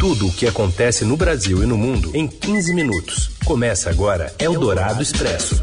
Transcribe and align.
Tudo 0.00 0.28
o 0.28 0.32
que 0.32 0.46
acontece 0.46 1.04
no 1.04 1.14
Brasil 1.14 1.62
e 1.62 1.66
no 1.66 1.76
mundo 1.76 2.10
em 2.14 2.26
15 2.26 2.72
minutos. 2.72 3.32
Começa 3.44 3.90
agora 3.90 4.34
Eldorado 4.38 5.02
Expresso. 5.02 5.62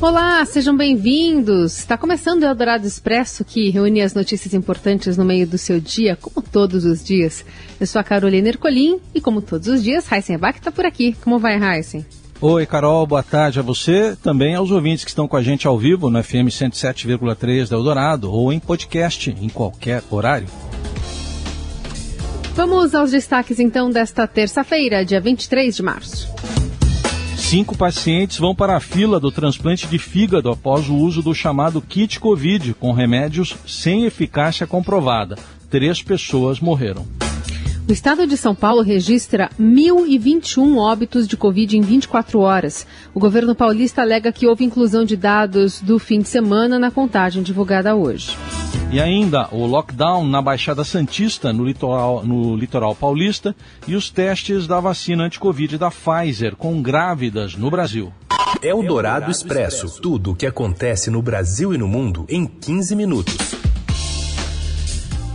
Olá, 0.00 0.42
sejam 0.46 0.74
bem-vindos. 0.74 1.76
Está 1.76 1.98
começando 1.98 2.44
o 2.44 2.46
Eldorado 2.46 2.86
Expresso, 2.86 3.44
que 3.44 3.68
reúne 3.68 4.00
as 4.00 4.14
notícias 4.14 4.54
importantes 4.54 5.18
no 5.18 5.24
meio 5.26 5.46
do 5.46 5.58
seu 5.58 5.78
dia, 5.78 6.16
como 6.16 6.40
todos 6.40 6.86
os 6.86 7.04
dias. 7.04 7.44
Eu 7.78 7.86
sou 7.86 8.00
a 8.00 8.04
Carolina 8.04 8.48
Ercolim 8.48 8.98
e, 9.14 9.20
como 9.20 9.42
todos 9.42 9.68
os 9.68 9.84
dias, 9.84 10.10
Heisen 10.10 10.36
Abac 10.36 10.60
está 10.60 10.72
por 10.72 10.86
aqui. 10.86 11.14
Como 11.22 11.38
vai, 11.38 11.60
Heisen? 11.62 12.06
Oi, 12.40 12.64
Carol, 12.64 13.06
boa 13.06 13.22
tarde 13.22 13.58
a 13.58 13.62
você, 13.62 14.16
também 14.22 14.54
aos 14.54 14.70
ouvintes 14.70 15.04
que 15.04 15.10
estão 15.10 15.28
com 15.28 15.36
a 15.36 15.42
gente 15.42 15.66
ao 15.66 15.78
vivo 15.78 16.08
no 16.08 16.24
FM 16.24 16.48
107,3 16.48 17.68
da 17.68 17.76
Eldorado 17.76 18.32
ou 18.32 18.50
em 18.50 18.58
podcast 18.58 19.28
em 19.38 19.50
qualquer 19.50 20.02
horário. 20.10 20.48
Vamos 22.54 22.94
aos 22.94 23.12
destaques 23.12 23.60
então 23.60 23.90
desta 23.90 24.26
terça-feira, 24.26 25.04
dia 25.04 25.20
23 25.20 25.74
de 25.74 25.82
março. 25.82 26.28
Cinco 27.36 27.76
pacientes 27.76 28.38
vão 28.38 28.54
para 28.54 28.76
a 28.76 28.80
fila 28.80 29.18
do 29.18 29.30
transplante 29.30 29.86
de 29.86 29.98
fígado 29.98 30.50
após 30.50 30.88
o 30.88 30.94
uso 30.94 31.22
do 31.22 31.34
chamado 31.34 31.80
kit 31.80 32.20
Covid, 32.20 32.74
com 32.74 32.92
remédios 32.92 33.56
sem 33.66 34.04
eficácia 34.04 34.66
comprovada. 34.66 35.36
Três 35.68 36.02
pessoas 36.02 36.60
morreram. 36.60 37.06
O 37.88 37.92
estado 37.92 38.24
de 38.26 38.36
São 38.36 38.54
Paulo 38.54 38.82
registra 38.82 39.50
1.021 39.58 40.76
óbitos 40.76 41.26
de 41.26 41.36
Covid 41.36 41.76
em 41.76 41.80
24 41.80 42.38
horas. 42.38 42.86
O 43.12 43.18
governo 43.18 43.54
paulista 43.54 44.02
alega 44.02 44.30
que 44.30 44.46
houve 44.46 44.64
inclusão 44.64 45.04
de 45.04 45.16
dados 45.16 45.80
do 45.80 45.98
fim 45.98 46.20
de 46.20 46.28
semana 46.28 46.78
na 46.78 46.90
contagem 46.90 47.42
divulgada 47.42 47.96
hoje. 47.96 48.36
E 48.92 49.00
ainda 49.00 49.48
o 49.52 49.66
lockdown 49.66 50.26
na 50.26 50.42
Baixada 50.42 50.82
Santista, 50.82 51.52
no 51.52 51.64
litoral, 51.64 52.26
no 52.26 52.56
litoral 52.56 52.92
paulista, 52.92 53.54
e 53.86 53.94
os 53.94 54.10
testes 54.10 54.66
da 54.66 54.80
vacina 54.80 55.22
anti-Covid 55.22 55.78
da 55.78 55.92
Pfizer 55.92 56.56
com 56.56 56.82
grávidas 56.82 57.54
no 57.54 57.70
Brasil. 57.70 58.12
É 58.60 58.74
o 58.74 58.82
Dourado 58.82 59.30
Expresso. 59.30 60.00
Tudo 60.02 60.32
o 60.32 60.34
que 60.34 60.44
acontece 60.44 61.08
no 61.08 61.22
Brasil 61.22 61.72
e 61.72 61.78
no 61.78 61.86
mundo 61.86 62.26
em 62.28 62.44
15 62.44 62.96
minutos. 62.96 63.36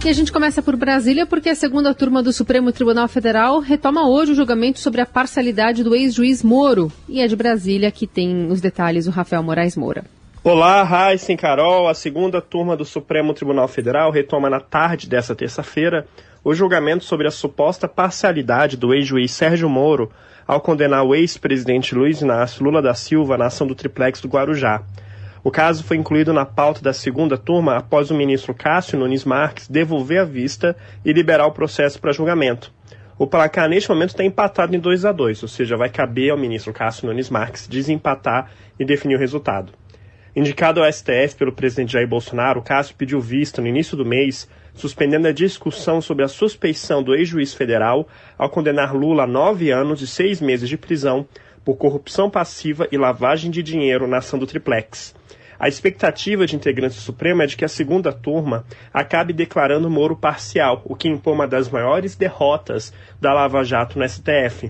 E 0.04 0.10
a 0.10 0.14
gente 0.14 0.34
começa 0.34 0.62
por 0.62 0.76
Brasília 0.76 1.26
porque 1.26 1.48
a 1.48 1.56
segunda 1.56 1.94
turma 1.94 2.22
do 2.22 2.34
Supremo 2.34 2.74
Tribunal 2.74 3.08
Federal 3.08 3.62
retoma 3.62 4.06
hoje 4.06 4.34
o 4.34 4.36
julgamento 4.36 4.82
sobre 4.82 5.00
a 5.00 5.06
parcialidade 5.06 5.82
do 5.82 5.96
ex-juiz 5.96 6.44
Moro. 6.44 6.92
E 7.08 7.22
é 7.22 7.28
de 7.28 7.38
Brasília 7.38 7.90
que 7.90 8.06
tem 8.06 8.52
os 8.52 8.60
detalhes 8.60 9.08
o 9.08 9.12
Rafael 9.12 9.42
Moraes 9.42 9.78
Moura. 9.78 10.04
Olá, 10.48 10.84
Raíssen 10.84 11.36
Carol. 11.36 11.88
A 11.88 11.96
segunda 11.96 12.40
turma 12.40 12.78
do 12.78 12.86
Supremo 12.86 13.34
Tribunal 13.34 13.68
Federal 13.68 14.12
retoma 14.12 14.48
na 14.48 14.60
tarde 14.60 15.10
desta 15.10 15.34
terça-feira 15.34 16.06
o 16.44 16.54
julgamento 16.54 17.04
sobre 17.04 17.28
a 17.28 17.32
suposta 17.32 17.88
parcialidade 17.88 18.78
do 18.78 18.94
ex-juiz 18.94 19.32
Sérgio 19.32 19.68
Moro 19.68 20.12
ao 20.46 20.62
condenar 20.62 21.04
o 21.04 21.16
ex-presidente 21.16 21.96
Luiz 21.96 22.22
Inácio 22.22 22.64
Lula 22.64 22.80
da 22.80 22.94
Silva 22.94 23.40
na 23.40 23.48
ação 23.48 23.66
do 23.66 23.74
triplex 23.74 24.22
do 24.22 24.28
Guarujá. 24.28 24.84
O 25.44 25.50
caso 25.50 25.84
foi 25.84 25.98
incluído 25.98 26.32
na 26.32 26.46
pauta 26.46 26.80
da 26.80 26.94
segunda 26.94 27.40
turma 27.40 27.78
após 27.78 28.12
o 28.12 28.16
ministro 28.16 28.54
Cássio 28.54 29.00
Nunes 29.00 29.26
Marques 29.26 29.68
devolver 29.68 30.22
a 30.22 30.26
vista 30.26 30.76
e 31.04 31.12
liberar 31.12 31.48
o 31.48 31.54
processo 31.54 32.00
para 32.00 32.14
julgamento. 32.14 32.72
O 33.18 33.26
placar 33.26 33.68
neste 33.68 33.90
momento 33.90 34.10
está 34.10 34.24
empatado 34.24 34.76
em 34.76 34.80
2 34.80 35.06
a 35.06 35.12
2, 35.12 35.42
ou 35.42 35.50
seja, 35.50 35.76
vai 35.76 35.90
caber 35.90 36.30
ao 36.30 36.38
ministro 36.38 36.72
Cássio 36.72 37.08
Nunes 37.08 37.32
Marques 37.32 37.68
desempatar 37.68 38.52
e 38.80 38.86
definir 38.86 39.16
o 39.16 39.20
resultado. 39.20 39.74
Indicado 40.36 40.84
ao 40.84 40.92
STF 40.92 41.38
pelo 41.38 41.54
presidente 41.54 41.94
Jair 41.94 42.08
Bolsonaro, 42.08 42.62
Cássio 42.62 42.96
pediu 42.98 43.22
vista 43.22 43.62
no 43.62 43.68
início 43.70 43.96
do 43.96 44.06
mês, 44.06 44.50
suspendendo 44.74 45.30
a 45.30 45.32
discussão 45.32 46.02
sobre 46.02 46.26
a 46.26 46.28
suspeição 46.28 47.02
do 47.02 47.16
ex-juiz 47.16 47.54
federal 47.54 48.06
ao 48.38 48.50
condenar 48.50 48.94
Lula 48.94 49.24
a 49.24 49.28
nove 49.28 49.72
anos 49.72 50.02
e 50.02 50.08
seis 50.08 50.42
meses 50.42 50.68
de 50.68 50.78
prisão 50.78 51.26
por 51.64 51.78
corrupção 51.78 52.30
passiva 52.30 52.86
e 52.92 52.98
lavagem 52.98 53.50
de 53.50 53.64
dinheiro 53.64 54.08
na 54.08 54.18
ação 54.18 54.38
do 54.38 54.46
triplex. 54.46 55.16
A 55.58 55.70
expectativa 55.70 56.46
de 56.46 56.58
integrantes 56.58 56.98
Supremo 56.98 57.42
é 57.42 57.46
de 57.46 57.56
que 57.56 57.64
a 57.64 57.70
segunda 57.70 58.12
turma 58.12 58.66
acabe 58.94 59.32
declarando 59.32 59.90
Moro 59.90 60.18
parcial, 60.18 60.82
o 60.84 60.98
que 60.98 61.08
impõe 61.08 61.34
uma 61.34 61.48
das 61.48 61.70
maiores 61.70 62.14
derrotas 62.14 62.94
da 63.22 63.34
Lava 63.34 63.64
Jato 63.64 63.98
no 63.98 64.08
STF. 64.08 64.70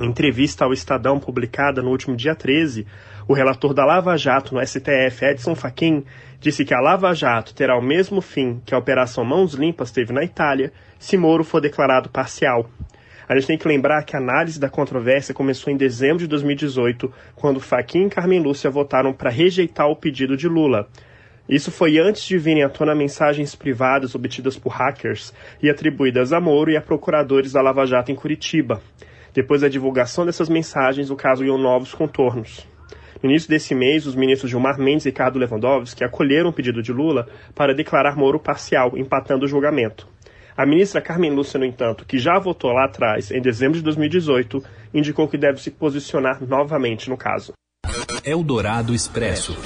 Em 0.00 0.06
entrevista 0.06 0.64
ao 0.64 0.72
Estadão 0.72 1.18
publicada 1.18 1.82
no 1.82 1.90
último 1.90 2.14
dia 2.14 2.34
13, 2.34 2.86
o 3.28 3.32
relator 3.32 3.74
da 3.74 3.84
Lava 3.84 4.16
Jato 4.16 4.54
no 4.54 4.64
STF, 4.64 5.24
Edson 5.24 5.54
Fachin, 5.56 6.04
disse 6.38 6.64
que 6.64 6.72
a 6.72 6.80
Lava 6.80 7.12
Jato 7.12 7.54
terá 7.54 7.76
o 7.76 7.82
mesmo 7.82 8.20
fim 8.20 8.60
que 8.64 8.72
a 8.72 8.78
Operação 8.78 9.24
Mãos 9.24 9.54
Limpas 9.54 9.90
teve 9.90 10.12
na 10.12 10.22
Itália 10.22 10.72
se 10.98 11.16
Moro 11.16 11.42
for 11.42 11.60
declarado 11.60 12.08
parcial. 12.08 12.70
A 13.28 13.34
gente 13.34 13.48
tem 13.48 13.58
que 13.58 13.66
lembrar 13.66 14.04
que 14.04 14.14
a 14.14 14.20
análise 14.20 14.60
da 14.60 14.68
controvérsia 14.68 15.34
começou 15.34 15.72
em 15.72 15.76
dezembro 15.76 16.18
de 16.18 16.28
2018, 16.28 17.12
quando 17.34 17.58
Fachin 17.58 18.06
e 18.06 18.10
Carmen 18.10 18.40
Lúcia 18.40 18.70
votaram 18.70 19.12
para 19.12 19.28
rejeitar 19.30 19.88
o 19.88 19.96
pedido 19.96 20.36
de 20.36 20.46
Lula. 20.48 20.86
Isso 21.48 21.72
foi 21.72 21.98
antes 21.98 22.24
de 22.24 22.38
virem 22.38 22.62
à 22.62 22.68
tona 22.68 22.94
mensagens 22.94 23.56
privadas 23.56 24.14
obtidas 24.14 24.56
por 24.56 24.70
hackers 24.70 25.34
e 25.60 25.68
atribuídas 25.68 26.32
a 26.32 26.40
Moro 26.40 26.70
e 26.70 26.76
a 26.76 26.80
procuradores 26.80 27.52
da 27.52 27.60
Lava 27.60 27.84
Jato 27.84 28.12
em 28.12 28.14
Curitiba. 28.14 28.80
Depois 29.34 29.62
da 29.62 29.68
divulgação 29.68 30.24
dessas 30.24 30.48
mensagens, 30.48 31.10
o 31.10 31.16
caso 31.16 31.42
ganhou 31.42 31.58
novos 31.58 31.92
contornos. 31.92 32.75
No 33.22 33.30
início 33.30 33.48
desse 33.48 33.74
mês, 33.74 34.06
os 34.06 34.14
ministros 34.14 34.50
Gilmar 34.50 34.78
Mendes 34.78 35.06
e 35.06 35.08
Ricardo 35.08 35.38
Lewandowski 35.38 36.04
acolheram 36.04 36.50
o 36.50 36.52
pedido 36.52 36.82
de 36.82 36.92
Lula 36.92 37.26
para 37.54 37.74
declarar 37.74 38.16
Moro 38.16 38.38
parcial, 38.38 38.96
empatando 38.96 39.44
o 39.44 39.48
julgamento. 39.48 40.06
A 40.56 40.64
ministra 40.64 41.02
Carmen 41.02 41.32
Lúcia, 41.32 41.58
no 41.58 41.66
entanto, 41.66 42.04
que 42.06 42.18
já 42.18 42.38
votou 42.38 42.72
lá 42.72 42.86
atrás, 42.86 43.30
em 43.30 43.42
dezembro 43.42 43.76
de 43.76 43.84
2018, 43.84 44.62
indicou 44.94 45.28
que 45.28 45.36
deve 45.36 45.60
se 45.60 45.70
posicionar 45.70 46.42
novamente 46.42 47.10
no 47.10 47.16
caso. 47.16 47.52
Eldorado 48.24 48.94
Expresso. 48.94 49.56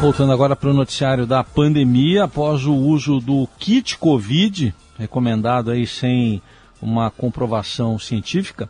Voltando 0.00 0.32
agora 0.32 0.54
para 0.54 0.68
o 0.68 0.74
noticiário 0.74 1.26
da 1.26 1.42
pandemia, 1.42 2.24
após 2.24 2.66
o 2.66 2.74
uso 2.74 3.20
do 3.20 3.48
kit 3.58 3.96
Covid, 3.96 4.74
recomendado 4.98 5.70
aí 5.70 5.86
sem 5.86 6.42
uma 6.80 7.10
comprovação 7.10 7.98
científica, 7.98 8.68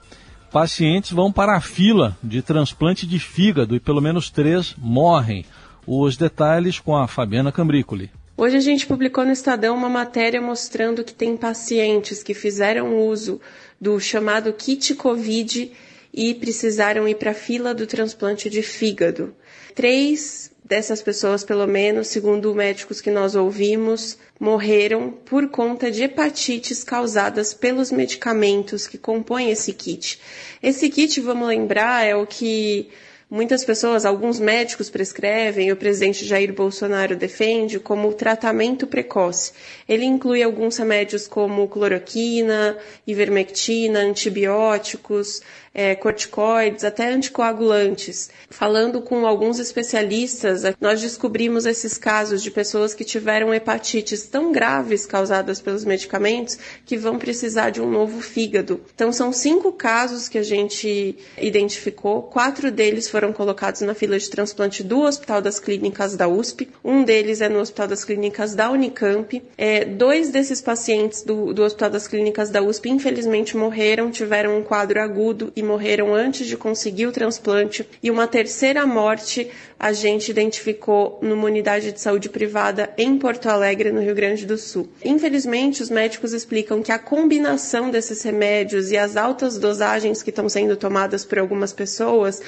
pacientes 0.52 1.10
vão 1.12 1.32
para 1.32 1.56
a 1.56 1.60
fila 1.60 2.16
de 2.22 2.42
transplante 2.42 3.06
de 3.06 3.18
fígado 3.18 3.74
e 3.74 3.80
pelo 3.80 4.02
menos 4.02 4.28
três 4.28 4.74
morrem. 4.76 5.46
Os 5.84 6.16
detalhes 6.16 6.78
com 6.78 6.96
a 6.96 7.08
Fabiana 7.08 7.50
Cambrícoli. 7.50 8.10
Hoje 8.36 8.56
a 8.56 8.60
gente 8.60 8.86
publicou 8.86 9.24
no 9.24 9.32
Estadão 9.32 9.74
uma 9.74 9.88
matéria 9.88 10.40
mostrando 10.40 11.02
que 11.02 11.14
tem 11.14 11.36
pacientes 11.36 12.22
que 12.22 12.34
fizeram 12.34 12.98
uso 12.98 13.40
do 13.80 13.98
chamado 13.98 14.52
kit 14.52 14.94
Covid 14.94 15.72
e 16.14 16.34
precisaram 16.34 17.08
ir 17.08 17.16
para 17.16 17.32
a 17.32 17.34
fila 17.34 17.74
do 17.74 17.86
transplante 17.86 18.48
de 18.48 18.62
fígado. 18.62 19.34
Três 19.74 20.51
dessas 20.72 21.02
pessoas, 21.02 21.44
pelo 21.44 21.66
menos, 21.66 22.08
segundo 22.08 22.54
médicos 22.54 22.98
que 23.02 23.10
nós 23.10 23.34
ouvimos, 23.34 24.16
morreram 24.40 25.10
por 25.10 25.50
conta 25.50 25.90
de 25.90 26.04
hepatites 26.04 26.82
causadas 26.82 27.52
pelos 27.52 27.92
medicamentos 27.92 28.86
que 28.86 28.96
compõem 28.96 29.50
esse 29.50 29.74
kit. 29.74 30.18
Esse 30.62 30.88
kit, 30.88 31.20
vamos 31.20 31.46
lembrar, 31.46 32.06
é 32.06 32.16
o 32.16 32.26
que 32.26 32.88
muitas 33.28 33.66
pessoas, 33.66 34.06
alguns 34.06 34.40
médicos 34.40 34.88
prescrevem, 34.88 35.70
o 35.70 35.76
presidente 35.76 36.24
Jair 36.24 36.54
Bolsonaro 36.54 37.16
defende 37.16 37.78
como 37.78 38.14
tratamento 38.14 38.86
precoce. 38.86 39.52
Ele 39.86 40.06
inclui 40.06 40.42
alguns 40.42 40.78
remédios 40.78 41.28
como 41.28 41.68
cloroquina, 41.68 42.78
ivermectina, 43.06 43.98
antibióticos, 43.98 45.42
é, 45.74 45.94
corticoides, 45.94 46.84
até 46.84 47.08
anticoagulantes. 47.08 48.30
Falando 48.50 49.00
com 49.00 49.26
alguns 49.26 49.58
especialistas, 49.58 50.62
nós 50.80 51.00
descobrimos 51.00 51.66
esses 51.66 51.96
casos 51.96 52.42
de 52.42 52.50
pessoas 52.50 52.94
que 52.94 53.04
tiveram 53.04 53.54
hepatites 53.54 54.26
tão 54.26 54.52
graves 54.52 55.06
causadas 55.06 55.60
pelos 55.60 55.84
medicamentos 55.84 56.58
que 56.84 56.96
vão 56.96 57.18
precisar 57.18 57.70
de 57.70 57.80
um 57.80 57.90
novo 57.90 58.20
fígado. 58.20 58.80
Então, 58.94 59.12
são 59.12 59.32
cinco 59.32 59.72
casos 59.72 60.28
que 60.28 60.38
a 60.38 60.42
gente 60.42 61.16
identificou, 61.38 62.22
quatro 62.22 62.70
deles 62.70 63.08
foram 63.08 63.32
colocados 63.32 63.80
na 63.80 63.94
fila 63.94 64.18
de 64.18 64.28
transplante 64.28 64.82
do 64.82 65.00
Hospital 65.00 65.40
das 65.40 65.58
Clínicas 65.58 66.16
da 66.16 66.28
USP, 66.28 66.68
um 66.84 67.02
deles 67.02 67.40
é 67.40 67.48
no 67.48 67.60
Hospital 67.60 67.88
das 67.88 68.04
Clínicas 68.04 68.54
da 68.54 68.70
Unicamp. 68.70 69.42
É, 69.56 69.84
dois 69.84 70.30
desses 70.30 70.60
pacientes 70.60 71.22
do, 71.22 71.52
do 71.52 71.62
Hospital 71.62 71.90
das 71.90 72.06
Clínicas 72.06 72.50
da 72.50 72.62
USP, 72.62 72.90
infelizmente, 72.90 73.56
morreram, 73.56 74.10
tiveram 74.10 74.58
um 74.58 74.62
quadro 74.62 75.00
agudo 75.00 75.52
e 75.54 75.61
morreram 75.64 76.14
antes 76.14 76.46
de 76.46 76.56
conseguir 76.56 77.06
o 77.06 77.12
transplante, 77.12 77.86
e 78.02 78.10
uma 78.10 78.26
terceira 78.26 78.86
morte 78.86 79.50
a 79.78 79.92
gente 79.92 80.30
identificou 80.30 81.18
numa 81.22 81.44
unidade 81.44 81.92
de 81.92 82.00
saúde 82.00 82.28
privada 82.28 82.92
em 82.96 83.18
Porto 83.18 83.46
Alegre, 83.46 83.90
no 83.90 84.00
Rio 84.00 84.14
Grande 84.14 84.46
do 84.46 84.56
Sul. 84.56 84.88
Infelizmente, 85.04 85.82
os 85.82 85.90
médicos 85.90 86.32
explicam 86.32 86.82
que 86.82 86.92
a 86.92 86.98
combinação 86.98 87.90
desses 87.90 88.22
remédios 88.22 88.90
e 88.90 88.96
as 88.96 89.16
altas 89.16 89.58
dosagens 89.58 90.22
que 90.22 90.30
estão 90.30 90.48
sendo 90.48 90.76
tomadas 90.76 91.24
por 91.24 91.38
algumas 91.38 91.72
pessoas 91.72 92.40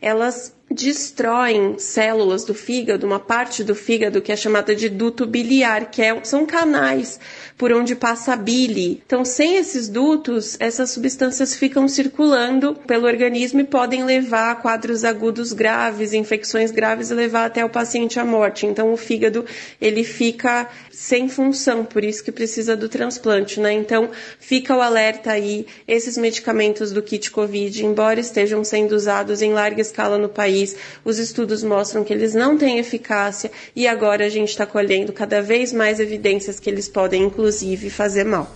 elas 0.00 0.52
destroem 0.70 1.78
células 1.78 2.44
do 2.44 2.54
fígado, 2.54 3.06
uma 3.06 3.18
parte 3.18 3.64
do 3.64 3.74
fígado 3.74 4.20
que 4.20 4.30
é 4.30 4.36
chamada 4.36 4.74
de 4.74 4.88
duto 4.88 5.26
biliar, 5.26 5.90
que 5.90 6.02
é, 6.02 6.22
são 6.24 6.44
canais 6.44 7.18
por 7.58 7.72
onde 7.72 7.96
passa 7.96 8.34
a 8.34 8.36
bile. 8.36 9.02
Então, 9.04 9.24
sem 9.24 9.56
esses 9.56 9.88
dutos, 9.88 10.56
essas 10.60 10.90
substâncias 10.90 11.56
ficam 11.56 11.88
circulando 11.88 12.74
pelo 12.86 13.06
organismo 13.06 13.60
e 13.60 13.64
podem 13.64 14.04
levar 14.04 14.52
a 14.52 14.54
quadros 14.54 15.04
agudos 15.04 15.52
graves, 15.52 16.12
infecções 16.12 16.70
graves 16.70 17.10
e 17.10 17.14
levar 17.14 17.46
até 17.46 17.64
o 17.64 17.68
paciente 17.68 18.20
à 18.20 18.24
morte. 18.24 18.64
Então, 18.64 18.92
o 18.92 18.96
fígado 18.96 19.44
ele 19.80 20.04
fica 20.04 20.68
sem 20.92 21.28
função, 21.28 21.84
por 21.84 22.04
isso 22.04 22.22
que 22.22 22.30
precisa 22.30 22.76
do 22.76 22.88
transplante, 22.88 23.58
né? 23.58 23.72
Então, 23.72 24.08
fica 24.38 24.76
o 24.76 24.80
alerta 24.80 25.32
aí, 25.32 25.66
esses 25.86 26.16
medicamentos 26.16 26.92
do 26.92 27.02
kit 27.02 27.30
COVID, 27.30 27.84
embora 27.84 28.20
estejam 28.20 28.62
sendo 28.62 28.94
usados 28.94 29.42
em 29.42 29.52
larga 29.52 29.80
escala 29.80 30.16
no 30.16 30.28
país, 30.28 30.57
os 31.04 31.18
estudos 31.18 31.62
mostram 31.62 32.04
que 32.04 32.12
eles 32.12 32.34
não 32.34 32.56
têm 32.56 32.78
eficácia 32.78 33.50
e 33.74 33.86
agora 33.86 34.24
a 34.24 34.28
gente 34.28 34.50
está 34.50 34.66
colhendo 34.66 35.12
cada 35.12 35.40
vez 35.40 35.72
mais 35.72 36.00
evidências 36.00 36.60
que 36.60 36.70
eles 36.70 36.88
podem, 36.88 37.22
inclusive, 37.22 37.90
fazer 37.90 38.24
mal. 38.24 38.54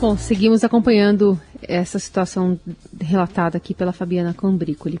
Bom, 0.00 0.16
seguimos 0.16 0.64
acompanhando 0.64 1.38
essa 1.60 1.98
situação 1.98 2.58
relatada 2.98 3.58
aqui 3.58 3.74
pela 3.74 3.92
Fabiana 3.92 4.32
Cambricoli. 4.32 4.98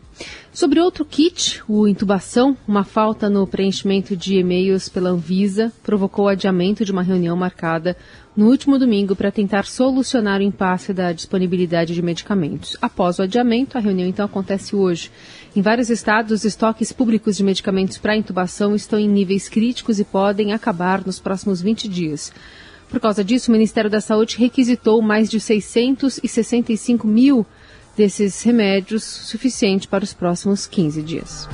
Sobre 0.52 0.78
outro 0.78 1.06
kit, 1.06 1.62
o 1.66 1.88
intubação, 1.88 2.54
uma 2.68 2.84
falta 2.84 3.30
no 3.30 3.46
preenchimento 3.46 4.14
de 4.14 4.36
e-mails 4.36 4.90
pela 4.90 5.08
Anvisa 5.08 5.72
provocou 5.82 6.26
o 6.26 6.28
adiamento 6.28 6.84
de 6.84 6.92
uma 6.92 7.00
reunião 7.00 7.34
marcada 7.34 7.96
no 8.36 8.48
último 8.48 8.78
domingo 8.78 9.16
para 9.16 9.30
tentar 9.30 9.64
solucionar 9.64 10.40
o 10.40 10.44
impasse 10.44 10.92
da 10.92 11.12
disponibilidade 11.12 11.94
de 11.94 12.02
medicamentos. 12.02 12.76
Após 12.82 13.18
o 13.18 13.22
adiamento, 13.22 13.78
a 13.78 13.80
reunião 13.80 14.06
então 14.06 14.26
acontece 14.26 14.76
hoje. 14.76 15.10
Em 15.56 15.62
vários 15.62 15.88
estados, 15.88 16.32
os 16.32 16.44
estoques 16.44 16.92
públicos 16.92 17.38
de 17.38 17.42
medicamentos 17.42 17.96
para 17.96 18.16
intubação 18.16 18.74
estão 18.74 18.98
em 18.98 19.08
níveis 19.08 19.48
críticos 19.48 19.98
e 19.98 20.04
podem 20.04 20.52
acabar 20.52 21.02
nos 21.06 21.18
próximos 21.18 21.62
20 21.62 21.88
dias. 21.88 22.30
Por 22.90 22.98
causa 22.98 23.22
disso, 23.22 23.50
o 23.50 23.52
Ministério 23.52 23.88
da 23.88 24.00
Saúde 24.00 24.36
requisitou 24.36 25.00
mais 25.00 25.30
de 25.30 25.38
665 25.38 27.06
mil 27.06 27.46
desses 27.96 28.42
remédios, 28.42 29.04
suficiente 29.04 29.86
para 29.86 30.02
os 30.02 30.12
próximos 30.12 30.66
15 30.66 31.02
dias. 31.02 31.48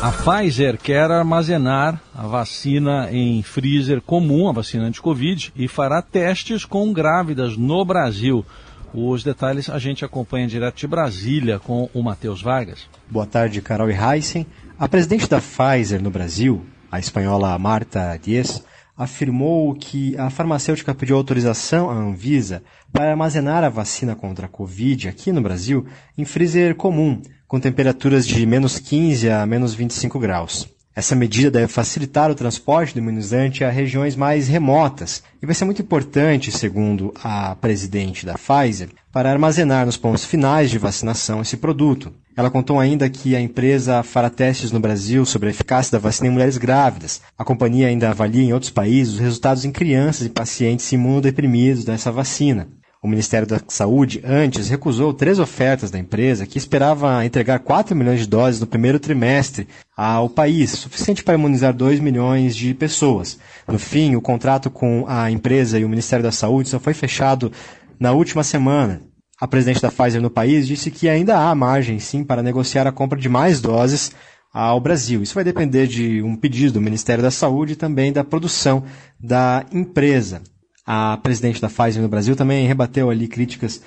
A 0.00 0.12
Pfizer 0.12 0.78
quer 0.78 1.10
armazenar 1.10 2.00
a 2.14 2.24
vacina 2.28 3.08
em 3.10 3.42
freezer 3.42 4.00
comum, 4.00 4.48
a 4.48 4.52
vacina 4.52 4.84
anti-Covid, 4.84 5.52
e 5.56 5.66
fará 5.66 6.00
testes 6.00 6.64
com 6.64 6.92
grávidas 6.92 7.56
no 7.56 7.84
Brasil. 7.84 8.46
Os 8.94 9.24
detalhes 9.24 9.68
a 9.68 9.78
gente 9.78 10.04
acompanha 10.04 10.46
direto 10.46 10.76
de 10.76 10.86
Brasília 10.86 11.58
com 11.58 11.90
o 11.92 12.00
Matheus 12.00 12.40
Vargas. 12.40 12.86
Boa 13.10 13.26
tarde, 13.26 13.60
Carol 13.60 13.90
e 13.90 13.94
Heissen. 13.94 14.46
A 14.78 14.88
presidente 14.88 15.28
da 15.28 15.40
Pfizer 15.40 16.00
no 16.00 16.10
Brasil, 16.10 16.64
a 16.92 17.00
espanhola 17.00 17.58
Marta 17.58 18.16
Dias, 18.22 18.62
afirmou 18.98 19.72
que 19.74 20.18
a 20.18 20.28
farmacêutica 20.28 20.92
pediu 20.92 21.16
autorização 21.16 21.88
à 21.88 21.94
Anvisa 21.94 22.64
para 22.92 23.10
armazenar 23.10 23.62
a 23.62 23.68
vacina 23.68 24.16
contra 24.16 24.46
a 24.46 24.48
Covid 24.48 25.08
aqui 25.08 25.30
no 25.30 25.40
Brasil 25.40 25.86
em 26.16 26.24
freezer 26.24 26.74
comum, 26.74 27.22
com 27.46 27.60
temperaturas 27.60 28.26
de 28.26 28.44
menos 28.44 28.80
15 28.80 29.30
a 29.30 29.46
menos 29.46 29.72
25 29.72 30.18
graus. 30.18 30.77
Essa 30.98 31.14
medida 31.14 31.48
deve 31.48 31.68
facilitar 31.68 32.28
o 32.28 32.34
transporte 32.34 32.92
do 32.92 32.98
imunizante 32.98 33.62
a 33.62 33.70
regiões 33.70 34.16
mais 34.16 34.48
remotas 34.48 35.22
e 35.40 35.46
vai 35.46 35.54
ser 35.54 35.64
muito 35.64 35.80
importante, 35.80 36.50
segundo 36.50 37.14
a 37.22 37.54
presidente 37.54 38.26
da 38.26 38.34
Pfizer, 38.34 38.88
para 39.12 39.30
armazenar 39.30 39.86
nos 39.86 39.96
pontos 39.96 40.24
finais 40.24 40.70
de 40.70 40.76
vacinação 40.76 41.40
esse 41.40 41.56
produto. 41.56 42.12
Ela 42.36 42.50
contou 42.50 42.80
ainda 42.80 43.08
que 43.08 43.36
a 43.36 43.40
empresa 43.40 44.02
fará 44.02 44.28
testes 44.28 44.72
no 44.72 44.80
Brasil 44.80 45.24
sobre 45.24 45.46
a 45.46 45.52
eficácia 45.52 45.92
da 45.92 46.00
vacina 46.00 46.26
em 46.26 46.32
mulheres 46.32 46.58
grávidas. 46.58 47.20
A 47.38 47.44
companhia 47.44 47.86
ainda 47.86 48.10
avalia 48.10 48.42
em 48.42 48.52
outros 48.52 48.72
países 48.72 49.14
os 49.14 49.20
resultados 49.20 49.64
em 49.64 49.70
crianças 49.70 50.26
e 50.26 50.30
pacientes 50.30 50.90
imunodeprimidos 50.90 51.84
dessa 51.84 52.10
vacina. 52.10 52.66
O 53.00 53.06
Ministério 53.06 53.46
da 53.46 53.60
Saúde 53.68 54.20
antes 54.24 54.68
recusou 54.68 55.14
três 55.14 55.38
ofertas 55.38 55.88
da 55.88 56.00
empresa 56.00 56.46
que 56.46 56.58
esperava 56.58 57.24
entregar 57.24 57.60
4 57.60 57.94
milhões 57.94 58.20
de 58.20 58.26
doses 58.26 58.60
no 58.60 58.66
primeiro 58.66 58.98
trimestre 58.98 59.68
ao 59.96 60.28
país, 60.28 60.70
suficiente 60.70 61.22
para 61.22 61.34
imunizar 61.34 61.72
2 61.72 62.00
milhões 62.00 62.56
de 62.56 62.74
pessoas. 62.74 63.38
No 63.68 63.78
fim, 63.78 64.16
o 64.16 64.20
contrato 64.20 64.68
com 64.68 65.04
a 65.06 65.30
empresa 65.30 65.78
e 65.78 65.84
o 65.84 65.88
Ministério 65.88 66.24
da 66.24 66.32
Saúde 66.32 66.68
só 66.68 66.80
foi 66.80 66.92
fechado 66.92 67.52
na 68.00 68.10
última 68.10 68.42
semana. 68.42 69.00
A 69.40 69.46
presidente 69.46 69.80
da 69.80 69.92
Pfizer 69.92 70.20
no 70.20 70.28
país 70.28 70.66
disse 70.66 70.90
que 70.90 71.08
ainda 71.08 71.38
há 71.38 71.54
margem, 71.54 72.00
sim, 72.00 72.24
para 72.24 72.42
negociar 72.42 72.88
a 72.88 72.92
compra 72.92 73.16
de 73.16 73.28
mais 73.28 73.60
doses 73.60 74.10
ao 74.52 74.80
Brasil. 74.80 75.22
Isso 75.22 75.36
vai 75.36 75.44
depender 75.44 75.86
de 75.86 76.20
um 76.20 76.34
pedido 76.34 76.72
do 76.72 76.80
Ministério 76.80 77.22
da 77.22 77.30
Saúde 77.30 77.74
e 77.74 77.76
também 77.76 78.12
da 78.12 78.24
produção 78.24 78.82
da 79.20 79.64
empresa. 79.72 80.42
A 80.90 81.18
presidente 81.18 81.60
da 81.60 81.68
Pfizer 81.68 82.00
no 82.00 82.08
Brasil 82.08 82.34
também 82.34 82.66
rebateu 82.66 83.10
ali 83.10 83.28
críticas 83.28 83.82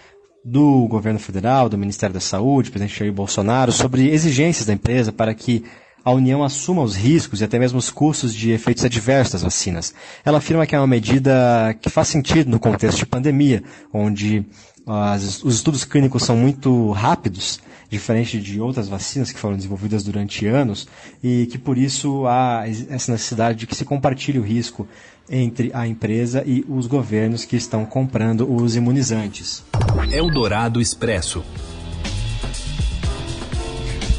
do 0.45 0.87
governo 0.87 1.17
federal, 1.17 1.67
do 1.67 1.75
Ministério 1.75 2.13
da 2.13 2.19
Saúde, 2.19 2.69
presidente 2.69 2.99
Jair 2.99 3.11
Bolsonaro, 3.11 3.71
sobre 3.71 4.11
exigências 4.11 4.67
da 4.67 4.73
empresa 4.73 5.11
para 5.11 5.33
que 5.33 5.63
a 6.05 6.11
União 6.11 6.43
assuma 6.43 6.83
os 6.83 6.95
riscos 6.95 7.41
e 7.41 7.43
até 7.43 7.57
mesmo 7.57 7.79
os 7.79 7.89
custos 7.89 8.35
de 8.35 8.51
efeitos 8.51 8.85
adversos 8.85 9.33
das 9.33 9.41
vacinas. 9.41 9.95
Ela 10.23 10.37
afirma 10.37 10.67
que 10.67 10.75
é 10.75 10.79
uma 10.79 10.85
medida 10.85 11.75
que 11.81 11.89
faz 11.89 12.07
sentido 12.07 12.51
no 12.51 12.59
contexto 12.59 12.99
de 12.99 13.07
pandemia, 13.07 13.63
onde 13.91 14.45
as, 14.91 15.43
os 15.43 15.55
estudos 15.55 15.85
clínicos 15.85 16.23
são 16.23 16.35
muito 16.35 16.91
rápidos, 16.91 17.59
diferente 17.89 18.39
de 18.39 18.59
outras 18.59 18.87
vacinas 18.87 19.31
que 19.31 19.39
foram 19.39 19.55
desenvolvidas 19.55 20.03
durante 20.03 20.45
anos, 20.47 20.87
e 21.23 21.45
que 21.47 21.57
por 21.57 21.77
isso 21.77 22.25
há 22.27 22.63
essa 22.89 23.11
necessidade 23.11 23.59
de 23.59 23.67
que 23.67 23.75
se 23.75 23.85
compartilhe 23.85 24.39
o 24.39 24.43
risco 24.43 24.87
entre 25.29 25.71
a 25.73 25.87
empresa 25.87 26.43
e 26.45 26.65
os 26.67 26.87
governos 26.87 27.45
que 27.45 27.55
estão 27.55 27.85
comprando 27.85 28.51
os 28.51 28.75
imunizantes. 28.75 29.63
Eldorado 30.11 30.81
Expresso. 30.81 31.43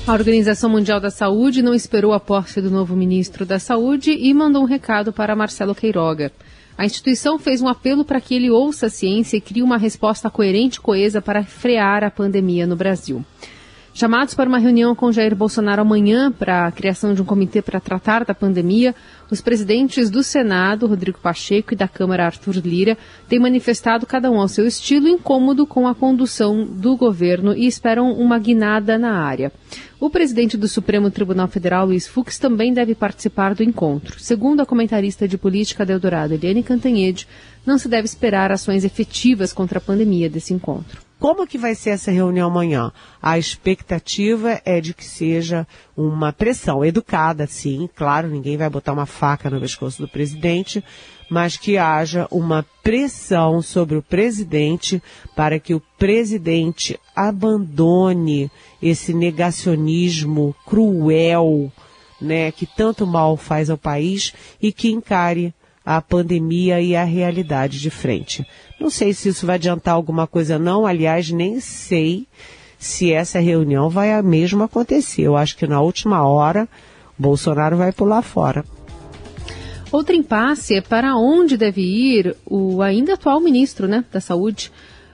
A 0.05 0.15
Organização 0.15 0.69
Mundial 0.69 0.99
da 0.99 1.11
Saúde 1.11 1.63
não 1.63 1.73
esperou 1.73 2.13
a 2.13 2.19
posse 2.19 2.61
do 2.61 2.71
novo 2.71 2.97
ministro 2.97 3.47
da 3.47 3.61
Saúde 3.61 4.11
e 4.11 4.35
mandou 4.35 4.63
um 4.63 4.67
recado 4.67 5.13
para 5.13 5.37
Marcelo 5.37 5.77
Queiroga. 5.77 6.33
A 6.77 6.85
instituição 6.85 7.39
fez 7.39 7.61
um 7.61 7.69
apelo 7.69 8.05
para 8.05 8.21
que 8.21 8.35
ele 8.35 8.51
ouça 8.51 8.87
a 8.87 8.91
ciência 8.91 9.37
e 9.37 9.41
crie 9.41 9.63
uma 9.63 9.77
resposta 9.77 10.31
coerente 10.31 10.79
e 10.79 10.81
coesa 10.81 11.21
para 11.21 11.45
frear 11.45 12.03
a 12.03 12.11
pandemia 12.11 12.67
no 12.67 12.77
Brasil. 12.77 13.25
Chamados 13.95 14.33
para 14.33 14.49
uma 14.49 14.59
reunião 14.59 14.95
com 14.95 15.13
Jair 15.13 15.37
Bolsonaro 15.37 15.83
amanhã 15.83 16.33
para 16.33 16.67
a 16.67 16.73
criação 16.73 17.13
de 17.13 17.21
um 17.21 17.27
comitê 17.27 17.61
para 17.61 17.79
tratar 17.79 18.25
da 18.25 18.35
pandemia, 18.35 18.95
os 19.31 19.43
presidentes 19.43 20.09
do 20.09 20.23
Senado, 20.23 20.87
Rodrigo 20.87 21.19
Pacheco, 21.19 21.75
e 21.75 21.77
da 21.77 21.87
Câmara, 21.87 22.25
Arthur 22.25 22.57
Lira, 22.65 22.97
têm 23.29 23.39
manifestado 23.39 24.07
cada 24.07 24.31
um 24.31 24.41
ao 24.41 24.49
seu 24.49 24.67
estilo 24.67 25.09
incômodo 25.09 25.67
com 25.67 25.87
a 25.87 25.95
condução 25.95 26.65
do 26.65 26.97
governo 26.97 27.55
e 27.55 27.67
esperam 27.67 28.11
uma 28.13 28.39
guinada 28.39 28.97
na 28.97 29.13
área. 29.13 29.53
O 30.01 30.09
presidente 30.09 30.57
do 30.57 30.67
Supremo 30.67 31.11
Tribunal 31.11 31.49
Federal, 31.49 31.85
Luiz 31.85 32.07
Fux, 32.07 32.39
também 32.39 32.73
deve 32.73 32.95
participar 32.95 33.55
do 33.55 33.63
encontro. 33.63 34.19
Segundo 34.19 34.63
a 34.63 34.67
comentarista 34.67 35.29
de 35.29 35.37
política 35.37 35.85
da 35.85 35.93
Eldorado, 35.93 36.33
Eliane 36.33 36.63
Cantanhede, 36.63 37.29
não 37.65 37.77
se 37.77 37.89
deve 37.89 38.07
esperar 38.07 38.51
ações 38.51 38.85
efetivas 38.85 39.53
contra 39.53 39.79
a 39.79 39.83
pandemia 39.83 40.31
desse 40.31 40.55
encontro. 40.55 41.12
Como 41.23 41.47
que 41.47 41.57
vai 41.57 41.77
ser 41.77 41.91
essa 41.91 42.11
reunião 42.11 42.49
amanhã? 42.49 42.91
A 43.23 43.39
expectativa 43.39 44.61
é 44.65 44.81
de 44.81 44.93
que 44.93 45.05
seja 45.05 45.65
uma 45.97 46.33
pressão 46.33 46.85
educada, 46.85 47.47
sim, 47.47 47.89
claro, 47.95 48.27
ninguém 48.27 48.57
vai 48.57 48.69
botar 48.69 48.93
uma 48.93 49.07
faca 49.07 49.49
no 49.49 49.61
pescoço 49.61 50.03
do 50.03 50.09
presidente, 50.09 50.83
mas 51.31 51.57
que 51.57 51.79
haja 51.79 52.27
uma 52.29 52.67
pressão 52.83 53.63
sobre 53.63 53.97
o 53.97 54.03
presidente 54.03 55.01
para 55.37 55.61
que 55.61 55.73
o 55.73 55.83
presidente 55.97 56.99
abandone 57.15 58.51
esse 58.83 59.15
negacionismo 59.15 60.57
cruel, 60.67 61.71
né, 62.21 62.51
que 62.51 62.67
tanto 62.67 63.07
mal 63.07 63.37
faz 63.37 63.71
ao 63.71 63.79
país 63.79 64.35
e 64.61 64.73
que 64.73 64.91
encare 64.91 65.55
a 65.85 66.01
pandemia 66.01 66.81
e 66.81 66.95
a 66.95 67.05
realidade 67.05 67.81
de 67.81 67.91
frente. 67.91 68.47
Não 68.81 68.91
sei 68.91 69.13
se 69.13 69.29
isso 69.29 69.47
vai 69.47 69.57
adiantar 69.57 69.95
alguma 69.95 70.27
coisa 70.27 70.59
não, 70.59 70.87
aliás, 70.87 71.31
nem 71.31 71.61
sei 71.61 72.27
se 72.79 73.13
essa 73.13 73.39
reunião 73.39 73.89
vai 73.89 74.21
mesmo 74.23 74.65
acontecer. 74.65 75.23
Eu 75.23 75.37
acho 75.37 75.57
que 75.57 75.67
na 75.67 75.81
última 75.81 76.27
hora 76.27 76.69
Bolsonaro 77.19 77.77
vai 77.77 77.93
pular 77.93 78.23
fora. 78.23 78.65
Outro 79.93 80.15
impasse 80.15 80.75
é 80.75 80.81
para 80.81 81.17
onde 81.17 81.57
deve 81.57 81.83
ir 81.83 82.35
o 82.47 82.81
ainda 82.81 83.15
atual 83.15 83.39
ministro 83.41 83.87
né, 83.87 84.05
da 84.11 84.21
Saúde, 84.21 84.73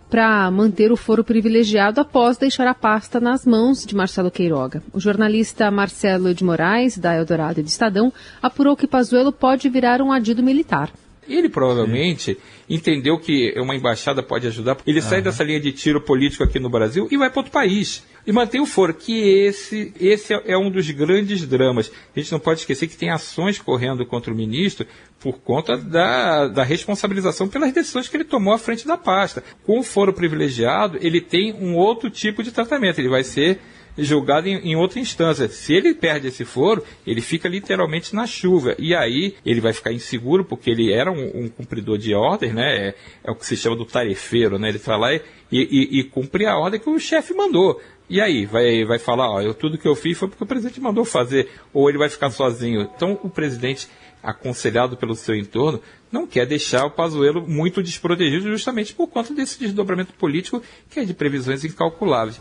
para 0.09 0.51
manter 0.51 0.91
o 0.91 0.97
foro 0.97 1.23
privilegiado 1.23 2.01
após 2.01 2.39
deixar 2.39 2.67
a 2.67 2.75
pasta 2.75 3.21
nas 3.21 3.45
mãos 3.45 3.85
de 3.85 3.95
Marcelo 3.95 4.31
Queiroga. 4.31 4.83
O 4.93 5.01
jornalista 5.01 5.71
Marcelo 5.71 6.35
de 6.35 6.45
Moraes, 6.45 6.97
da 6.97 7.15
Eldorado 7.15 7.61
e 7.61 7.63
do 7.63 7.69
Estadão, 7.69 8.13
apurou 8.43 8.77
que 8.77 8.87
Pazuello 8.87 9.33
pode 9.33 9.69
virar 9.69 10.01
um 10.01 10.11
adido 10.11 10.43
militar. 10.43 10.91
Ele 11.29 11.49
provavelmente 11.49 12.39
entendeu 12.69 13.19
que 13.19 13.55
uma 13.59 13.75
embaixada 13.75 14.23
pode 14.23 14.47
ajudar. 14.47 14.77
Ele 14.87 15.01
sai 15.01 15.21
dessa 15.21 15.45
linha 15.45 15.61
de 15.61 15.73
tiro 15.73 16.01
político 16.01 16.43
aqui 16.45 16.59
no 16.59 16.71
Brasil 16.71 17.09
e 17.11 17.17
vai 17.17 17.31
para 17.31 17.41
outro 17.41 17.53
país. 17.53 18.05
E 18.27 18.33
mantém 18.33 18.61
o 18.61 18.67
foro, 18.67 18.93
que 18.93 19.47
esse, 19.47 19.93
esse 19.99 20.35
é 20.45 20.57
um 20.57 20.71
dos 20.71 20.91
grandes 20.91 21.47
dramas. 21.47 21.91
A 22.15 22.21
gente 22.21 22.31
não 22.31 22.39
pode 22.39 22.61
esquecer 22.61 22.87
que 22.87 22.97
tem 22.97 23.11
ações 23.11 23.59
correndo 23.59 24.05
contra 24.05 24.33
o 24.33 24.37
ministro 24.37 24.87
por 25.19 25.39
conta 25.39 25.77
da, 25.77 26.47
da 26.47 26.63
responsabilização 26.63 27.49
pelas 27.49 27.73
decisões 27.73 28.07
que 28.07 28.17
ele 28.17 28.25
tomou 28.25 28.53
à 28.53 28.59
frente 28.59 28.87
da 28.87 28.99
pasta. 28.99 29.43
Com 29.65 29.79
o 29.79 29.83
foro 29.83 30.13
privilegiado, 30.13 30.99
ele 31.01 31.21
tem 31.21 31.55
um 31.55 31.75
outro 31.75 32.11
tipo 32.11 32.43
de 32.43 32.53
tratamento. 32.53 32.99
Ele 32.99 33.09
vai 33.09 33.25
ser 33.25 33.61
julgado 33.99 34.49
em, 34.49 34.57
em, 34.71 34.77
outra 34.77 35.01
instância. 35.01 35.49
Se 35.49 35.75
ele 35.75 35.95
perde 35.95 36.29
esse 36.29 36.45
foro, 36.45 36.85
ele 37.07 37.21
fica 37.21 37.49
literalmente 37.49 38.15
na 38.15 38.27
chuva. 38.27 38.75
E 38.79 38.95
aí 38.95 39.35
ele 39.45 39.61
vai 39.61 39.73
ficar 39.73 39.93
inseguro, 39.93 40.45
porque 40.45 40.71
ele 40.71 40.93
era 40.93 41.11
um, 41.11 41.45
um 41.45 41.49
cumpridor 41.49 41.99
de 41.99 42.15
ordens, 42.15 42.55
né? 42.55 42.89
É, 42.89 42.95
é, 43.25 43.31
o 43.31 43.35
que 43.35 43.47
se 43.47 43.57
chama 43.57 43.77
do 43.77 43.85
tarefeiro, 43.85 44.59
né? 44.59 44.69
Ele 44.69 44.79
vai 44.79 44.99
lá 44.99 45.15
e, 45.15 45.23
e, 45.53 46.01
e 46.01 46.05
cumpre 46.05 46.47
a 46.47 46.57
ordem 46.57 46.81
que 46.81 46.89
o 46.89 46.99
chefe 46.99 47.35
mandou. 47.35 47.81
E 48.09 48.23
aí, 48.23 48.47
vai, 48.47 48.85
vai 48.87 48.99
falar, 48.99 49.31
ó, 49.31 49.43
eu, 49.43 49.53
tudo 49.53 49.77
que 49.77 49.87
eu 49.87 49.95
fiz 49.95 50.17
foi 50.17 50.29
porque 50.29 50.43
o 50.43 50.47
presidente 50.47 50.81
mandou 50.81 51.05
fazer, 51.05 51.51
ou 51.75 51.91
ele 51.91 51.99
vai 51.99 52.09
ficar 52.09 52.31
sozinho. 52.31 52.89
Então, 52.97 53.21
o 53.23 53.29
presidente, 53.29 53.87
aconselhado 54.23 54.97
pelo 54.97 55.15
seu 55.15 55.35
entorno, 55.35 55.83
não 56.11 56.27
quer 56.27 56.47
deixar 56.47 56.87
o 56.87 56.91
Pazuello 56.91 57.47
muito 57.47 57.83
desprotegido 57.83 58.49
justamente 58.49 58.95
por 58.95 59.09
conta 59.09 59.35
desse 59.35 59.61
desdobramento 59.61 60.15
político 60.15 60.63
que 60.89 61.01
é 61.01 61.05
de 61.05 61.13
previsões 61.13 61.65
incalculáveis. 61.65 62.41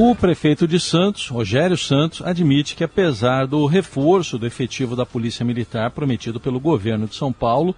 O 0.00 0.14
prefeito 0.14 0.68
de 0.68 0.78
Santos, 0.78 1.26
Rogério 1.26 1.76
Santos, 1.76 2.22
admite 2.24 2.76
que, 2.76 2.84
apesar 2.84 3.48
do 3.48 3.66
reforço 3.66 4.38
do 4.38 4.46
efetivo 4.46 4.94
da 4.94 5.04
Polícia 5.04 5.44
Militar 5.44 5.90
prometido 5.90 6.38
pelo 6.38 6.60
governo 6.60 7.08
de 7.08 7.16
São 7.16 7.32
Paulo, 7.32 7.74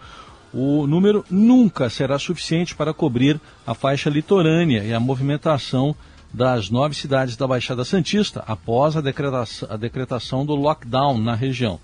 o 0.53 0.87
número 0.87 1.25
nunca 1.31 1.89
será 1.89 2.19
suficiente 2.19 2.75
para 2.75 2.93
cobrir 2.93 3.41
a 3.67 3.73
faixa 3.73 4.11
litorânea 4.11 4.85
e 4.85 4.93
a 4.93 5.01
movimentação 5.01 5.97
das 6.31 6.69
nove 6.69 6.95
cidades 6.95 7.39
da 7.39 7.47
Baixada 7.47 7.87
Santista 7.87 8.45
após 8.47 8.99
a 8.99 9.01
decretação, 9.01 9.69
a 9.73 9.79
decretação 9.79 10.45
do 10.45 10.55
lockdown 10.55 11.17
na 11.17 11.35
região. 11.35 11.81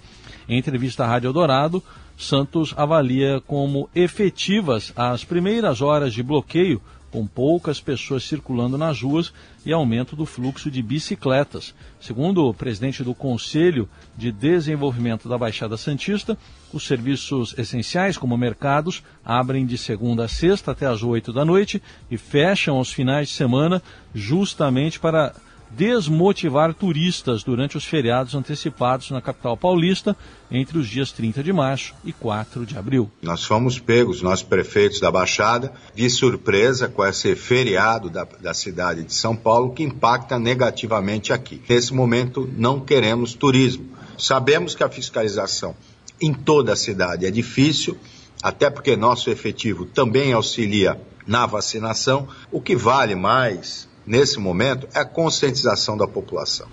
Em 0.47 0.59
entrevista 0.59 1.05
à 1.05 1.07
Rádio 1.07 1.29
Eldorado, 1.29 1.83
Santos 2.15 2.75
avalia 2.77 3.43
como 3.47 3.89
efetivas 3.95 4.93
as 4.95 5.25
primeiras 5.25 5.81
horas 5.81 6.13
de 6.13 6.23
bloqueio 6.23 6.83
com 7.17 7.27
poucas 7.27 7.81
pessoas 7.81 8.25
circulando 8.25 8.77
nas 8.77 9.01
ruas 9.01 9.33
e 9.65 9.73
aumento 9.73 10.15
do 10.15 10.27
fluxo 10.27 10.71
de 10.71 10.83
bicicletas. 10.83 11.75
Segundo 11.99 12.45
o 12.45 12.53
presidente 12.53 13.03
do 13.03 13.15
Conselho 13.15 13.89
de 14.15 14.31
Desenvolvimento 14.31 15.27
da 15.27 15.39
Baixada 15.39 15.79
Santista, 15.79 16.37
os 16.75 16.87
serviços 16.87 17.55
essenciais, 17.57 18.19
como 18.19 18.37
mercados, 18.37 19.03
abrem 19.25 19.65
de 19.65 19.79
segunda 19.79 20.25
a 20.25 20.29
sexta 20.29 20.73
até 20.73 20.85
às 20.85 21.03
oito 21.03 21.33
da 21.33 21.43
noite 21.43 21.83
e 22.11 22.19
fecham 22.19 22.77
aos 22.77 22.93
finais 22.93 23.29
de 23.29 23.35
semana, 23.35 23.83
justamente 24.15 25.01
para 25.01 25.35
desmotivar 25.71 26.73
turistas 26.75 27.43
durante 27.43 27.77
os 27.77 27.85
feriados 27.85 28.35
antecipados 28.35 29.11
na 29.11 29.21
capital 29.21 29.57
paulista 29.57 30.17
entre 30.51 30.79
os 30.79 30.89
dias 30.89 31.13
30 31.13 31.43
de 31.43 31.53
março 31.53 31.95
e 32.05 32.13
4 32.13 32.65
de 32.65 32.79
abril. 32.79 33.11
Nós 33.23 33.45
fomos 33.45 33.79
pegos, 33.79 34.23
nós 34.23 34.43
prefeitos 34.43 35.01
da 35.01 35.11
Baixada, 35.11 35.73
de 35.95 36.09
surpresa 36.09 36.89
com 36.89 37.05
esse 37.05 37.35
feriado 37.35 38.09
da, 38.09 38.25
da 38.25 38.55
cidade 38.55 39.03
de 39.03 39.13
São 39.13 39.37
Paulo 39.37 39.73
que 39.73 39.83
impacta 39.83 40.39
negativamente 40.39 41.33
aqui. 41.33 41.61
Nesse 41.69 41.93
momento, 41.93 42.49
não 42.57 42.81
queremos 42.81 43.35
turismo. 43.35 43.87
Sabemos 44.19 44.75
que 44.75 44.85
a 44.85 44.89
fiscalização 44.89 45.75
em 46.21 46.33
toda 46.33 46.73
a 46.73 46.77
cidade 46.77 47.27
é 47.27 47.31
difícil, 47.31 47.99
até 48.43 48.71
porque 48.71 48.97
nosso 48.97 49.31
efetivo 49.31 49.85
também 49.85 50.33
auxilia 50.33 50.99
na 51.27 51.45
vacinação. 51.45 52.29
O 52.51 52.61
que 52.61 52.77
vale 52.77 53.15
mais 53.15 53.89
nesse 54.07 54.39
momento 54.39 54.87
é 54.95 55.01
a 55.01 55.05
conscientização 55.05 55.97
da 55.97 56.07
população. 56.07 56.69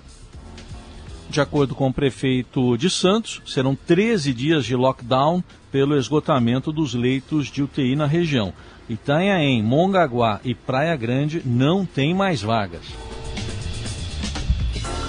De 1.30 1.42
acordo 1.42 1.74
com 1.74 1.88
o 1.88 1.94
prefeito 1.94 2.78
de 2.78 2.90
Santos, 2.90 3.42
serão 3.46 3.76
13 3.76 4.34
dias 4.34 4.66
de 4.66 4.76
lockdown 4.76 5.44
pelo 5.72 5.98
esgotamento 5.98 6.72
dos 6.72 6.94
leitos 6.94 7.48
de 7.48 7.64
UTI 7.64 7.96
na 7.96 8.06
região. 8.06 8.54
Itanhaém, 8.88 9.64
Mongaguá 9.64 10.40
e 10.44 10.54
Praia 10.54 10.96
Grande 10.96 11.42
não 11.44 11.86
têm 11.86 12.14
mais 12.14 12.42
vagas. 12.42 12.84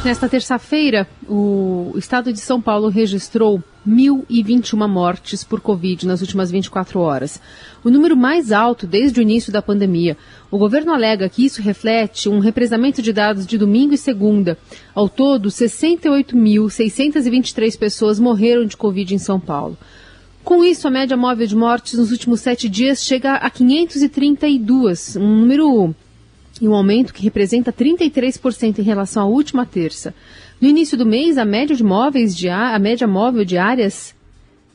Nesta 0.04 0.28
terça-feira, 0.28 1.08
o 1.26 1.94
estado 1.96 2.30
de 2.30 2.38
São 2.38 2.60
Paulo 2.60 2.90
registrou 2.90 3.64
1.021 3.88 4.86
mortes 4.86 5.42
por 5.42 5.62
Covid 5.62 6.06
nas 6.06 6.20
últimas 6.20 6.50
24 6.50 7.00
horas, 7.00 7.40
o 7.82 7.88
número 7.88 8.14
mais 8.14 8.52
alto 8.52 8.86
desde 8.86 9.18
o 9.18 9.22
início 9.22 9.50
da 9.50 9.62
pandemia. 9.62 10.14
O 10.50 10.58
governo 10.58 10.92
alega 10.92 11.30
que 11.30 11.46
isso 11.46 11.62
reflete 11.62 12.28
um 12.28 12.38
represamento 12.38 13.00
de 13.00 13.14
dados 13.14 13.46
de 13.46 13.56
domingo 13.56 13.94
e 13.94 13.98
segunda. 13.98 14.58
Ao 14.94 15.08
todo, 15.08 15.48
68.623 15.48 17.78
pessoas 17.78 18.20
morreram 18.20 18.66
de 18.66 18.76
Covid 18.76 19.14
em 19.14 19.18
São 19.18 19.40
Paulo. 19.40 19.78
Com 20.44 20.62
isso, 20.62 20.86
a 20.86 20.90
média 20.90 21.16
móvel 21.16 21.46
de 21.46 21.56
mortes 21.56 21.94
nos 21.94 22.12
últimos 22.12 22.42
sete 22.42 22.68
dias 22.68 23.02
chega 23.02 23.36
a 23.36 23.48
532, 23.48 25.16
um 25.16 25.40
número 25.40 25.94
e 26.60 26.68
um 26.68 26.74
aumento 26.74 27.12
que 27.12 27.22
representa 27.22 27.72
33% 27.72 28.78
em 28.78 28.82
relação 28.82 29.22
à 29.22 29.26
última 29.26 29.66
terça. 29.66 30.14
No 30.60 30.68
início 30.68 30.96
do 30.96 31.04
mês, 31.04 31.36
a 31.36 31.44
média 31.44 31.74
de 31.74 31.82
móveis 31.82 32.36
de 32.36 32.48
a 32.48 32.78
média 32.78 33.06
móvel 33.06 33.44
de 33.44 33.58
áreas 33.58 34.13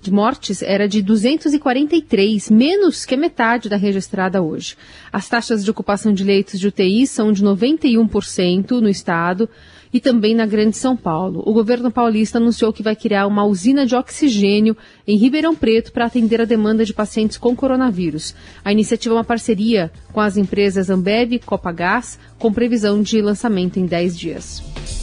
de 0.02 0.12
mortes 0.12 0.62
era 0.62 0.88
de 0.88 1.02
243, 1.02 2.50
menos 2.50 3.06
que 3.06 3.16
a 3.16 3.18
metade 3.18 3.68
da 3.68 3.76
registrada 3.76 4.42
hoje. 4.42 4.76
As 5.12 5.28
taxas 5.28 5.64
de 5.64 5.72
ocupação 5.72 6.14
de 6.14 6.24
leitos 6.24 6.60
de 6.60 6.68
UTI 6.68 7.06
são 7.06 7.32
de 7.32 7.44
91% 7.44 8.72
no 8.80 8.90
estado 8.90 9.50
e 9.94 10.00
também 10.00 10.36
na 10.36 10.46
Grande 10.46 10.78
São 10.78 10.96
Paulo. 10.96 11.44
O 11.46 11.54
governo 11.54 11.92
paulista 11.92 12.38
anunciou 12.38 12.72
que 12.72 12.84
vai 12.84 12.96
criar 12.96 13.28
uma 13.28 13.44
usina 13.44 13.86
de 13.86 13.96
oxigênio 13.96 14.78
em 15.08 15.18
Ribeirão 15.18 15.56
Preto 15.56 15.92
para 15.92 16.06
atender 16.06 16.40
a 16.42 16.46
demanda 16.46 16.86
de 16.86 16.94
pacientes 16.94 17.38
com 17.38 17.56
coronavírus. 17.56 18.36
A 18.64 18.72
iniciativa 18.72 19.16
é 19.16 19.18
uma 19.18 19.24
parceria 19.24 19.92
com 20.14 20.22
as 20.22 20.38
empresas 20.38 20.90
Ambev 20.90 21.34
e 21.34 21.40
Copagás, 21.40 22.20
com 22.38 22.54
previsão 22.54 23.02
de 23.02 23.22
lançamento 23.22 23.80
em 23.80 23.86
10 23.86 24.18
dias. 24.18 24.99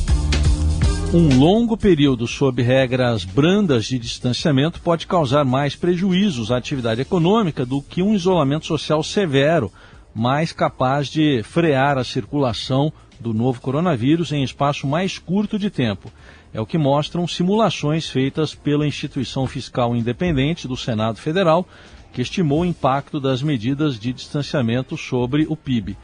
Um 1.15 1.39
longo 1.39 1.77
período 1.77 2.27
sob 2.27 2.61
regras 2.63 3.25
brandas 3.25 3.87
de 3.87 3.99
distanciamento 3.99 4.81
pode 4.81 5.07
causar 5.07 5.45
mais 5.45 5.77
prejuízos 5.77 6.51
à 6.51 6.57
atividade 6.57 7.01
econômica 7.01 7.65
do 7.65 7.81
que 7.81 8.03
um 8.03 8.13
isolamento 8.13 8.67
social 8.67 9.03
severo, 9.05 9.73
mais 10.13 10.53
capaz 10.53 11.09
de 11.09 11.43
frear 11.45 11.97
a 11.97 12.05
circulação 12.05 12.93
do 13.21 13.33
novo 13.33 13.61
coronavírus 13.61 14.33
em 14.33 14.43
espaço 14.43 14.87
mais 14.87 15.17
curto 15.17 15.59
de 15.59 15.71
tempo. 15.71 16.13
É 16.53 16.61
o 16.61 16.67
que 16.67 16.77
mostram 16.77 17.27
simulações 17.27 18.11
feitas 18.11 18.55
pela 18.55 18.87
instituição 18.87 19.47
fiscal 19.47 19.95
independente 19.95 20.67
do 20.67 20.77
Senado 20.77 21.19
Federal, 21.19 21.67
que 22.13 22.21
estimou 22.21 22.63
o 22.63 22.67
impacto 22.67 23.21
das 23.21 23.43
medidas 23.43 23.99
de 23.99 24.13
distanciamento 24.13 24.97
sobre 24.97 25.47
o 25.49 25.57
PIB. 25.57 25.97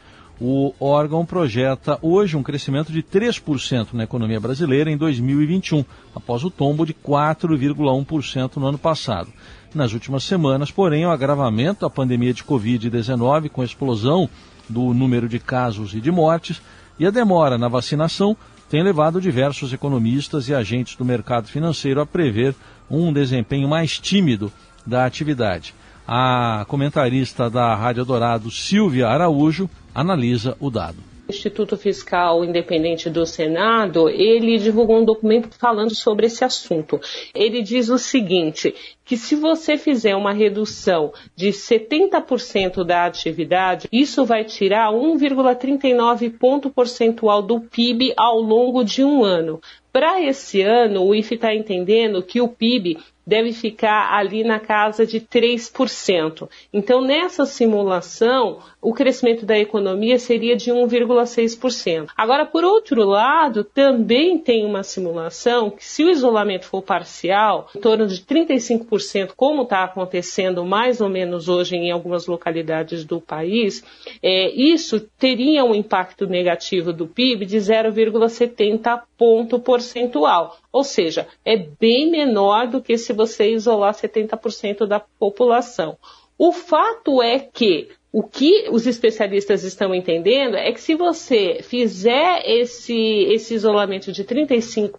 O 0.45 0.73
órgão 0.77 1.25
projeta 1.25 1.97
hoje 2.01 2.35
um 2.35 2.43
crescimento 2.43 2.91
de 2.91 3.01
3% 3.01 3.93
na 3.93 4.03
economia 4.03 4.41
brasileira 4.41 4.91
em 4.91 4.97
2021, 4.97 5.85
após 6.13 6.43
o 6.43 6.49
tombo 6.49 6.85
de 6.85 6.93
4,1% 6.93 8.57
no 8.57 8.67
ano 8.67 8.77
passado. 8.77 9.31
Nas 9.73 9.93
últimas 9.93 10.25
semanas, 10.25 10.69
porém, 10.69 11.05
o 11.05 11.11
agravamento 11.11 11.79
da 11.79 11.89
pandemia 11.89 12.33
de 12.33 12.43
Covid-19, 12.43 13.51
com 13.51 13.61
a 13.61 13.63
explosão 13.63 14.29
do 14.67 14.93
número 14.93 15.29
de 15.29 15.39
casos 15.39 15.93
e 15.93 16.01
de 16.01 16.11
mortes, 16.11 16.61
e 16.99 17.05
a 17.07 17.09
demora 17.09 17.57
na 17.57 17.69
vacinação, 17.69 18.35
tem 18.69 18.83
levado 18.83 19.21
diversos 19.21 19.71
economistas 19.71 20.49
e 20.49 20.53
agentes 20.53 20.97
do 20.97 21.05
mercado 21.05 21.47
financeiro 21.47 22.01
a 22.01 22.05
prever 22.05 22.53
um 22.91 23.13
desempenho 23.13 23.69
mais 23.69 23.97
tímido 23.97 24.51
da 24.85 25.05
atividade. 25.05 25.73
A 26.05 26.65
comentarista 26.67 27.49
da 27.49 27.73
Rádio 27.73 28.03
Dourado, 28.03 28.51
Silvia 28.51 29.07
Araújo, 29.07 29.69
analisa 29.93 30.57
o 30.59 30.69
dado. 30.69 30.97
O 31.27 31.31
Instituto 31.31 31.77
Fiscal 31.77 32.43
Independente 32.43 33.09
do 33.09 33.25
Senado, 33.25 34.09
ele 34.09 34.57
divulgou 34.57 34.99
um 34.99 35.05
documento 35.05 35.55
falando 35.57 35.95
sobre 35.95 36.25
esse 36.25 36.43
assunto. 36.43 36.99
Ele 37.33 37.61
diz 37.61 37.87
o 37.87 37.97
seguinte, 37.97 38.75
que 39.05 39.17
se 39.17 39.35
você 39.35 39.77
fizer 39.77 40.15
uma 40.15 40.33
redução 40.33 41.13
de 41.35 41.49
70% 41.49 42.83
da 42.83 43.05
atividade, 43.05 43.87
isso 43.91 44.25
vai 44.25 44.43
tirar 44.43 44.91
1,39 44.91 46.37
ponto 46.37 46.69
percentual 46.69 47.41
do 47.41 47.59
PIB 47.59 48.13
ao 48.17 48.39
longo 48.39 48.83
de 48.83 49.03
um 49.03 49.23
ano. 49.23 49.61
Para 49.91 50.19
esse 50.21 50.61
ano, 50.61 51.05
o 51.05 51.13
IFE 51.13 51.35
está 51.35 51.53
entendendo 51.53 52.23
que 52.23 52.41
o 52.41 52.47
PIB 52.47 52.97
deve 53.25 53.53
ficar 53.53 54.13
ali 54.13 54.43
na 54.43 54.59
casa 54.59 55.05
de 55.05 55.19
3%. 55.21 56.49
Então, 56.73 57.01
nessa 57.01 57.45
simulação, 57.45 58.59
o 58.81 58.93
crescimento 58.93 59.45
da 59.45 59.57
economia 59.57 60.19
seria 60.19 60.55
de 60.55 60.71
1,6%. 60.71 62.09
Agora, 62.17 62.45
por 62.45 62.65
outro 62.65 63.03
lado, 63.05 63.63
também 63.63 64.37
tem 64.37 64.65
uma 64.65 64.83
simulação 64.83 65.69
que, 65.69 65.85
se 65.85 66.03
o 66.03 66.09
isolamento 66.09 66.65
for 66.65 66.81
parcial, 66.81 67.69
em 67.75 67.79
torno 67.79 68.07
de 68.07 68.21
35% 68.23 68.92
25%, 68.93 69.33
como 69.35 69.63
está 69.63 69.83
acontecendo 69.83 70.65
mais 70.65 71.01
ou 71.01 71.09
menos 71.09 71.49
hoje 71.49 71.75
em 71.75 71.91
algumas 71.91 72.27
localidades 72.27 73.03
do 73.03 73.19
país, 73.19 73.83
é, 74.21 74.51
isso 74.51 74.99
teria 75.17 75.63
um 75.63 75.73
impacto 75.73 76.27
negativo 76.27 76.93
do 76.93 77.07
PIB 77.07 77.45
de 77.45 77.57
0,70 77.57 79.01
ponto 79.17 79.59
percentual. 79.59 80.57
Ou 80.71 80.83
seja, 80.83 81.27
é 81.45 81.57
bem 81.57 82.09
menor 82.09 82.67
do 82.67 82.81
que 82.81 82.97
se 82.97 83.13
você 83.13 83.51
isolar 83.51 83.93
70% 83.93 84.85
da 84.85 84.99
população. 84.99 85.97
O 86.37 86.51
fato 86.51 87.21
é 87.21 87.39
que 87.39 87.89
o 88.13 88.21
que 88.21 88.69
os 88.69 88.85
especialistas 88.85 89.63
estão 89.63 89.93
entendendo 89.93 90.55
é 90.55 90.71
que 90.71 90.79
se 90.79 90.93
você 90.93 91.63
fizer 91.63 92.43
esse, 92.45 92.95
esse 93.31 93.55
isolamento 93.55 94.11
de 94.11 94.23
35%, 94.23 94.93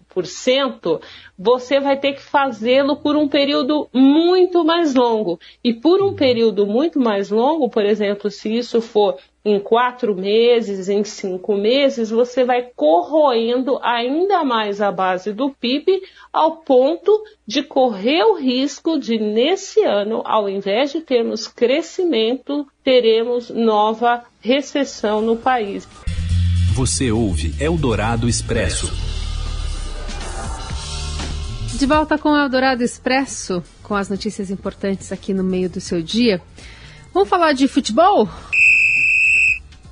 você 1.38 1.80
vai 1.80 1.98
ter 1.98 2.14
que 2.14 2.22
fazê-lo 2.22 2.96
por 2.96 3.16
um 3.16 3.28
período 3.28 3.88
muito 3.92 4.64
mais 4.64 4.94
longo. 4.94 5.38
E 5.62 5.72
por 5.72 6.02
um 6.02 6.14
período 6.14 6.66
muito 6.66 7.00
mais 7.00 7.30
longo, 7.30 7.68
por 7.68 7.84
exemplo, 7.84 8.30
se 8.30 8.54
isso 8.54 8.80
for 8.80 9.16
em 9.44 9.60
quatro 9.60 10.14
meses, 10.14 10.88
em 10.88 11.04
cinco 11.04 11.54
meses, 11.54 12.08
você 12.10 12.44
vai 12.44 12.62
corroendo 12.74 13.78
ainda 13.82 14.42
mais 14.42 14.80
a 14.80 14.90
base 14.90 15.32
do 15.34 15.50
PIB 15.50 16.00
ao 16.32 16.58
ponto 16.58 17.22
de 17.46 17.62
correr 17.62 18.24
o 18.24 18.34
risco 18.34 18.98
de, 18.98 19.18
nesse 19.18 19.84
ano, 19.84 20.22
ao 20.24 20.48
invés 20.48 20.92
de 20.92 21.00
termos 21.02 21.46
crescimento, 21.46 22.66
teremos 22.82 23.50
nova 23.50 24.24
recessão 24.40 25.20
no 25.20 25.36
país. 25.36 25.86
Você 26.74 27.12
ouve 27.12 27.54
Eldorado 27.60 28.28
Expresso. 28.28 29.13
De 31.76 31.86
volta 31.86 32.16
com 32.16 32.30
o 32.30 32.36
Eldorado 32.36 32.84
Expresso, 32.84 33.62
com 33.82 33.96
as 33.96 34.08
notícias 34.08 34.48
importantes 34.48 35.10
aqui 35.10 35.34
no 35.34 35.42
meio 35.42 35.68
do 35.68 35.80
seu 35.80 36.00
dia. 36.00 36.40
Vamos 37.12 37.28
falar 37.28 37.52
de 37.52 37.66
futebol? 37.66 38.28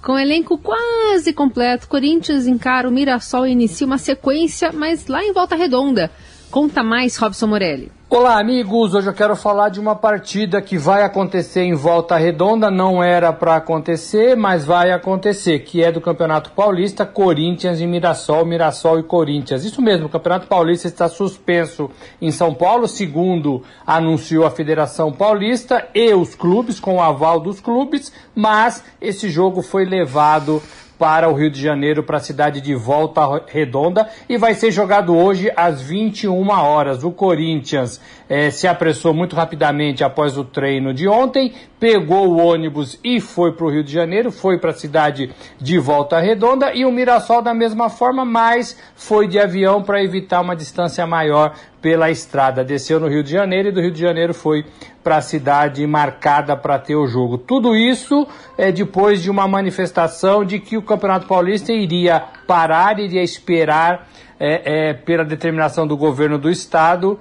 Com 0.01 0.17
elenco 0.17 0.57
quase 0.57 1.33
completo, 1.33 1.89
Corinthians 1.89 2.47
encara 2.47 2.89
o 2.89 2.93
Mirassol 2.93 3.49
e 3.49 3.51
inicia 3.51 3.87
uma 3.87 3.99
sequência, 3.99 4.71
mas 4.71 5.09
lá 5.09 5.25
em 5.25 5.33
Volta 5.33 5.57
Redonda. 5.57 6.09
Conta 6.52 6.82
mais, 6.82 7.16
Robson 7.16 7.47
Morelli. 7.47 7.90
Olá, 8.11 8.38
amigos. 8.38 8.92
Hoje 8.92 9.09
eu 9.09 9.14
quero 9.14 9.35
falar 9.35 9.71
de 9.71 9.80
uma 9.80 9.97
partida 9.97 10.61
que 10.61 10.76
vai 10.76 11.02
acontecer 11.02 11.62
em 11.62 11.73
Volta 11.73 12.14
Redonda. 12.18 12.71
Não 12.71 13.02
era 13.02 13.32
para 13.32 13.56
acontecer, 13.56 14.37
mas 14.37 14.62
vai 14.62 14.92
acontecer, 14.92 15.61
que 15.61 15.82
é 15.82 15.90
do 15.90 15.99
Campeonato 15.99 16.50
Paulista, 16.50 17.06
Corinthians 17.06 17.80
e 17.80 17.87
Mirassol, 17.87 18.44
Mirassol 18.44 18.99
e 18.99 19.02
Corinthians. 19.02 19.64
Isso 19.64 19.80
mesmo, 19.80 20.09
o 20.09 20.11
Campeonato 20.11 20.47
Paulista 20.47 20.87
está 20.87 21.09
suspenso 21.09 21.90
em 22.21 22.30
São 22.30 22.52
Paulo, 22.52 22.87
segundo 22.87 23.62
anunciou 23.87 24.44
a 24.44 24.50
Federação 24.50 25.11
Paulista 25.11 25.88
e 25.94 26.12
os 26.12 26.35
clubes, 26.35 26.78
com 26.78 26.97
o 26.97 27.00
aval 27.00 27.40
dos 27.40 27.61
clubes, 27.61 28.12
mas 28.35 28.85
esse 29.00 29.30
jogo 29.30 29.62
foi 29.62 29.87
levado 29.87 30.62
para 31.02 31.28
o 31.28 31.35
Rio 31.35 31.50
de 31.50 31.61
Janeiro, 31.61 32.04
para 32.04 32.18
a 32.18 32.21
cidade 32.21 32.61
de 32.61 32.76
Volta 32.76 33.23
Redonda, 33.49 34.09
e 34.28 34.38
vai 34.38 34.54
ser 34.54 34.71
jogado 34.71 35.16
hoje 35.16 35.50
às 35.56 35.82
21 35.82 36.49
horas. 36.49 37.02
O 37.02 37.11
Corinthians 37.11 38.00
eh, 38.28 38.52
se 38.52 38.68
apressou 38.68 39.12
muito 39.12 39.35
rapidamente 39.35 40.04
após 40.04 40.38
o 40.38 40.44
treino 40.44 40.94
de 40.94 41.09
ontem, 41.09 41.54
pegou 41.80 42.28
o 42.28 42.37
ônibus 42.37 43.00
e 43.02 43.18
foi 43.18 43.50
para 43.50 43.66
o 43.66 43.68
Rio 43.68 43.82
de 43.82 43.92
Janeiro, 43.92 44.30
foi 44.30 44.61
para 44.61 44.71
a 44.71 44.75
cidade 44.75 45.35
de 45.61 45.76
Volta 45.76 46.21
Redonda, 46.21 46.73
e 46.73 46.85
o 46.85 46.92
Mirassol 46.92 47.42
da 47.42 47.52
mesma 47.52 47.90
forma, 47.90 48.25
mas 48.25 48.78
foi 48.94 49.26
de 49.26 49.40
avião 49.40 49.82
para 49.82 50.04
evitar 50.04 50.40
uma 50.40 50.54
distância 50.54 51.04
maior 51.04 51.56
pela 51.80 52.12
estrada. 52.12 52.62
Desceu 52.62 53.00
no 53.00 53.09
Rio 53.09 53.25
de 53.25 53.32
Janeiro 53.32 53.71
e 53.71 53.73
do 53.73 53.80
Rio 53.80 53.90
de 53.90 54.00
Janeiro 54.00 54.32
foi 54.32 54.64
para 55.02 55.16
a 55.16 55.21
cidade 55.21 55.87
marcada 55.87 56.56
para 56.56 56.78
ter 56.78 56.97
o 56.97 57.06
jogo. 57.06 57.38
Tudo 57.38 57.76
isso 57.76 58.26
é 58.56 58.71
depois 58.71 59.23
de 59.23 59.30
uma 59.30 59.49
manifestação 59.49 60.44
de 60.44 60.59
que 60.59 60.76
o 60.76 60.82
Campeonato 60.82 61.26
Paulista 61.26 61.73
iria 61.73 62.23
parar, 62.47 62.99
iria 62.99 63.23
esperar 63.23 64.09
é, 64.38 64.90
é, 64.90 64.94
pela 64.94 65.25
determinação 65.25 65.87
do 65.87 65.97
governo 65.97 66.38
do 66.38 66.50
estado 66.50 67.18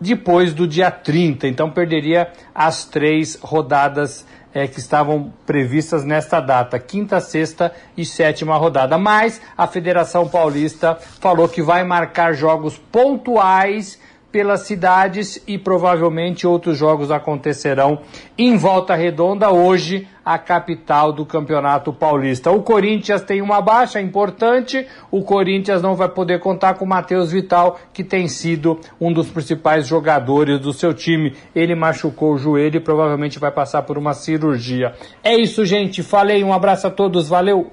depois 0.00 0.54
do 0.54 0.66
dia 0.66 0.90
30. 0.90 1.48
Então 1.48 1.70
perderia 1.70 2.30
as 2.54 2.84
três 2.84 3.38
rodadas 3.40 4.26
é, 4.54 4.66
que 4.66 4.78
estavam 4.78 5.32
previstas 5.44 6.04
nesta 6.04 6.40
data, 6.40 6.78
quinta, 6.78 7.20
sexta 7.20 7.72
e 7.96 8.04
sétima 8.04 8.56
rodada. 8.56 8.96
Mas 8.96 9.40
a 9.56 9.66
Federação 9.66 10.28
Paulista 10.28 10.98
falou 11.20 11.48
que 11.48 11.62
vai 11.62 11.84
marcar 11.84 12.32
jogos 12.32 12.78
pontuais 12.78 13.98
pelas 14.30 14.60
cidades 14.60 15.42
e 15.46 15.56
provavelmente 15.56 16.46
outros 16.46 16.76
jogos 16.76 17.10
acontecerão 17.10 18.00
em 18.36 18.56
Volta 18.56 18.94
Redonda, 18.94 19.50
hoje 19.50 20.06
a 20.24 20.38
capital 20.38 21.10
do 21.10 21.24
Campeonato 21.24 21.90
Paulista. 21.90 22.50
O 22.50 22.62
Corinthians 22.62 23.22
tem 23.22 23.40
uma 23.40 23.62
baixa 23.62 23.98
importante, 23.98 24.86
o 25.10 25.22
Corinthians 25.22 25.80
não 25.80 25.94
vai 25.94 26.08
poder 26.08 26.38
contar 26.40 26.74
com 26.74 26.84
o 26.84 26.88
Matheus 26.88 27.32
Vital, 27.32 27.80
que 27.94 28.04
tem 28.04 28.28
sido 28.28 28.78
um 29.00 29.10
dos 29.10 29.28
principais 29.30 29.86
jogadores 29.86 30.60
do 30.60 30.72
seu 30.74 30.92
time. 30.92 31.34
Ele 31.54 31.74
machucou 31.74 32.34
o 32.34 32.38
joelho 32.38 32.76
e 32.76 32.80
provavelmente 32.80 33.38
vai 33.38 33.50
passar 33.50 33.82
por 33.82 33.96
uma 33.96 34.12
cirurgia. 34.12 34.92
É 35.24 35.34
isso, 35.34 35.64
gente. 35.64 36.02
Falei, 36.02 36.44
um 36.44 36.52
abraço 36.52 36.86
a 36.86 36.90
todos, 36.90 37.26
valeu! 37.26 37.72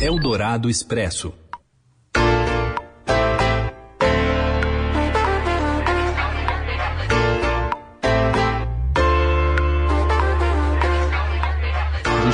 Eldorado 0.00 0.70
Expresso. 0.70 1.34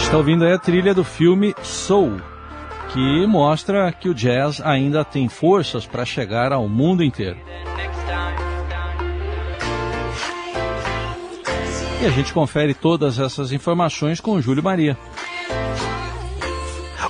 Está 0.02 0.16
ouvindo 0.16 0.44
aí 0.44 0.52
a 0.52 0.58
trilha 0.58 0.92
do 0.92 1.04
filme 1.04 1.54
Soul, 1.62 2.16
que 2.92 3.26
mostra 3.26 3.92
que 3.92 4.08
o 4.08 4.14
jazz 4.14 4.60
ainda 4.60 5.04
tem 5.04 5.28
forças 5.28 5.86
para 5.86 6.04
chegar 6.04 6.52
ao 6.52 6.68
mundo 6.68 7.02
inteiro. 7.02 7.38
E 12.02 12.06
a 12.06 12.10
gente 12.10 12.32
confere 12.32 12.74
todas 12.74 13.18
essas 13.18 13.52
informações 13.52 14.20
com 14.20 14.32
o 14.32 14.42
Júlio 14.42 14.62
Maria. 14.62 14.98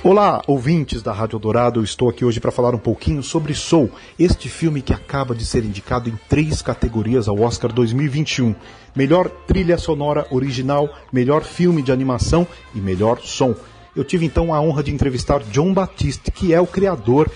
Olá, 0.07 0.39
ouvintes 0.45 1.01
da 1.01 1.11
Rádio 1.11 1.39
Dourado, 1.39 1.79
eu 1.79 1.83
estou 1.83 2.07
aqui 2.07 2.23
hoje 2.23 2.39
para 2.39 2.51
falar 2.51 2.75
um 2.75 2.77
pouquinho 2.77 3.23
sobre 3.23 3.55
Soul, 3.55 3.89
este 4.19 4.47
filme 4.47 4.79
que 4.79 4.93
acaba 4.93 5.33
de 5.33 5.43
ser 5.43 5.65
indicado 5.65 6.07
em 6.07 6.19
três 6.29 6.61
categorias 6.61 7.27
ao 7.27 7.41
Oscar 7.41 7.73
2021 7.73 8.53
melhor 8.95 9.27
trilha 9.47 9.79
sonora 9.79 10.27
original, 10.29 10.87
melhor 11.11 11.43
filme 11.43 11.81
de 11.81 11.91
animação 11.91 12.47
e 12.75 12.79
melhor 12.79 13.19
som. 13.21 13.55
Eu 13.95 14.03
tive 14.03 14.27
então 14.27 14.53
a 14.53 14.61
honra 14.61 14.83
de 14.83 14.93
entrevistar 14.93 15.39
John 15.45 15.73
Batiste, 15.73 16.29
que 16.29 16.53
é 16.53 16.61
o 16.61 16.67
criador 16.67 17.27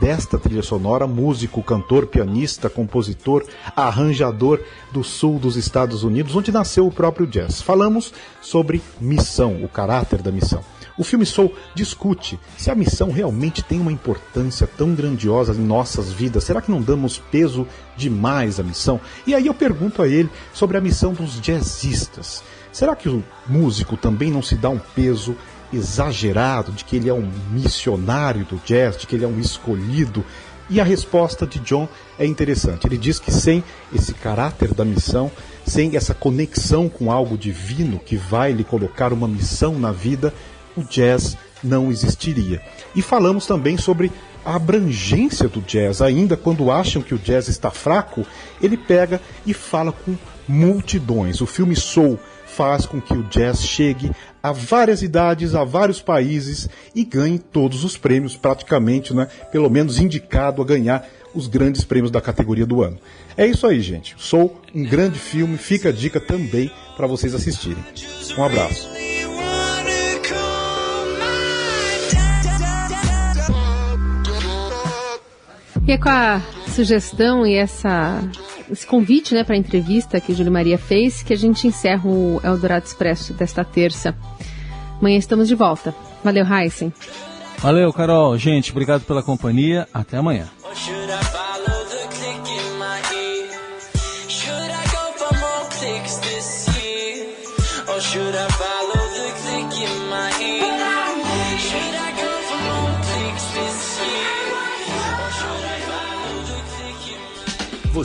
desta 0.00 0.36
trilha 0.36 0.64
sonora, 0.64 1.06
músico, 1.06 1.62
cantor, 1.62 2.08
pianista, 2.08 2.68
compositor, 2.68 3.44
arranjador 3.76 4.60
do 4.90 5.04
sul 5.04 5.38
dos 5.38 5.54
Estados 5.54 6.02
Unidos, 6.02 6.34
onde 6.34 6.50
nasceu 6.50 6.88
o 6.88 6.92
próprio 6.92 7.24
jazz. 7.24 7.62
Falamos 7.62 8.12
sobre 8.42 8.82
missão, 9.00 9.62
o 9.62 9.68
caráter 9.68 10.20
da 10.20 10.32
missão. 10.32 10.64
O 10.98 11.04
filme 11.04 11.26
Soul 11.26 11.54
discute 11.74 12.40
se 12.56 12.70
a 12.70 12.74
missão 12.74 13.10
realmente 13.10 13.62
tem 13.62 13.78
uma 13.78 13.92
importância 13.92 14.66
tão 14.66 14.94
grandiosa 14.94 15.52
em 15.52 15.64
nossas 15.64 16.10
vidas. 16.10 16.44
Será 16.44 16.62
que 16.62 16.70
não 16.70 16.80
damos 16.80 17.18
peso 17.18 17.66
demais 17.96 18.58
à 18.58 18.62
missão? 18.62 18.98
E 19.26 19.34
aí 19.34 19.46
eu 19.46 19.54
pergunto 19.54 20.00
a 20.00 20.08
ele 20.08 20.30
sobre 20.54 20.78
a 20.78 20.80
missão 20.80 21.12
dos 21.12 21.38
jazzistas. 21.40 22.42
Será 22.72 22.96
que 22.96 23.08
o 23.08 23.22
músico 23.46 23.96
também 23.96 24.30
não 24.30 24.42
se 24.42 24.54
dá 24.54 24.70
um 24.70 24.78
peso 24.78 25.36
exagerado 25.72 26.72
de 26.72 26.84
que 26.84 26.96
ele 26.96 27.10
é 27.10 27.14
um 27.14 27.30
missionário 27.50 28.44
do 28.46 28.56
jazz, 28.64 28.96
de 28.96 29.06
que 29.06 29.16
ele 29.16 29.24
é 29.24 29.28
um 29.28 29.38
escolhido? 29.38 30.24
E 30.68 30.80
a 30.80 30.84
resposta 30.84 31.46
de 31.46 31.60
John 31.60 31.88
é 32.18 32.26
interessante. 32.26 32.86
Ele 32.86 32.98
diz 32.98 33.20
que 33.20 33.30
sem 33.30 33.62
esse 33.94 34.12
caráter 34.14 34.74
da 34.74 34.84
missão, 34.84 35.30
sem 35.64 35.96
essa 35.96 36.12
conexão 36.12 36.88
com 36.88 37.12
algo 37.12 37.38
divino 37.38 38.00
que 38.00 38.16
vai 38.16 38.52
lhe 38.52 38.64
colocar 38.64 39.12
uma 39.12 39.28
missão 39.28 39.78
na 39.78 39.92
vida, 39.92 40.34
o 40.76 40.82
jazz 40.82 41.36
não 41.62 41.90
existiria. 41.90 42.60
E 42.94 43.02
falamos 43.02 43.46
também 43.46 43.76
sobre 43.76 44.12
a 44.44 44.54
abrangência 44.54 45.48
do 45.48 45.60
jazz. 45.60 46.00
Ainda 46.00 46.36
quando 46.36 46.70
acham 46.70 47.02
que 47.02 47.14
o 47.14 47.18
jazz 47.18 47.48
está 47.48 47.70
fraco, 47.70 48.24
ele 48.62 48.76
pega 48.76 49.20
e 49.44 49.52
fala 49.52 49.90
com 49.90 50.16
multidões. 50.46 51.40
O 51.40 51.46
filme 51.46 51.74
Soul 51.74 52.18
faz 52.46 52.86
com 52.86 53.00
que 53.00 53.12
o 53.12 53.24
jazz 53.24 53.60
chegue 53.60 54.10
a 54.42 54.52
várias 54.52 55.02
idades, 55.02 55.54
a 55.54 55.64
vários 55.64 56.00
países 56.00 56.68
e 56.94 57.04
ganhe 57.04 57.38
todos 57.38 57.84
os 57.84 57.98
prêmios, 57.98 58.36
praticamente, 58.36 59.12
né? 59.12 59.28
pelo 59.50 59.68
menos 59.68 59.98
indicado 59.98 60.62
a 60.62 60.64
ganhar 60.64 61.06
os 61.34 61.48
grandes 61.48 61.84
prêmios 61.84 62.10
da 62.10 62.20
categoria 62.20 62.64
do 62.64 62.82
ano. 62.82 62.98
É 63.36 63.46
isso 63.46 63.66
aí, 63.66 63.80
gente. 63.80 64.14
Sou 64.16 64.62
um 64.74 64.84
grande 64.84 65.18
filme, 65.18 65.58
fica 65.58 65.90
a 65.90 65.92
dica 65.92 66.20
também 66.20 66.70
para 66.96 67.06
vocês 67.06 67.34
assistirem. 67.34 67.84
Um 68.38 68.44
abraço. 68.44 69.05
E 75.86 75.92
é 75.92 75.98
com 75.98 76.08
a 76.08 76.40
sugestão 76.66 77.46
e 77.46 77.54
essa, 77.54 78.20
esse 78.68 78.84
convite 78.84 79.32
né, 79.34 79.44
para 79.44 79.54
a 79.54 79.58
entrevista 79.58 80.20
que 80.20 80.32
a 80.32 80.34
Júlia 80.34 80.50
Maria 80.50 80.76
fez, 80.76 81.22
que 81.22 81.32
a 81.32 81.36
gente 81.36 81.66
encerra 81.68 82.10
o 82.10 82.40
Eldorado 82.42 82.84
Expresso 82.84 83.32
desta 83.32 83.64
terça. 83.64 84.12
Amanhã 84.98 85.16
estamos 85.16 85.46
de 85.46 85.54
volta. 85.54 85.94
Valeu, 86.24 86.44
Heisen. 86.44 86.92
Valeu, 87.58 87.92
Carol. 87.92 88.36
Gente, 88.36 88.72
obrigado 88.72 89.02
pela 89.02 89.22
companhia. 89.22 89.86
Até 89.94 90.16
amanhã. 90.16 90.48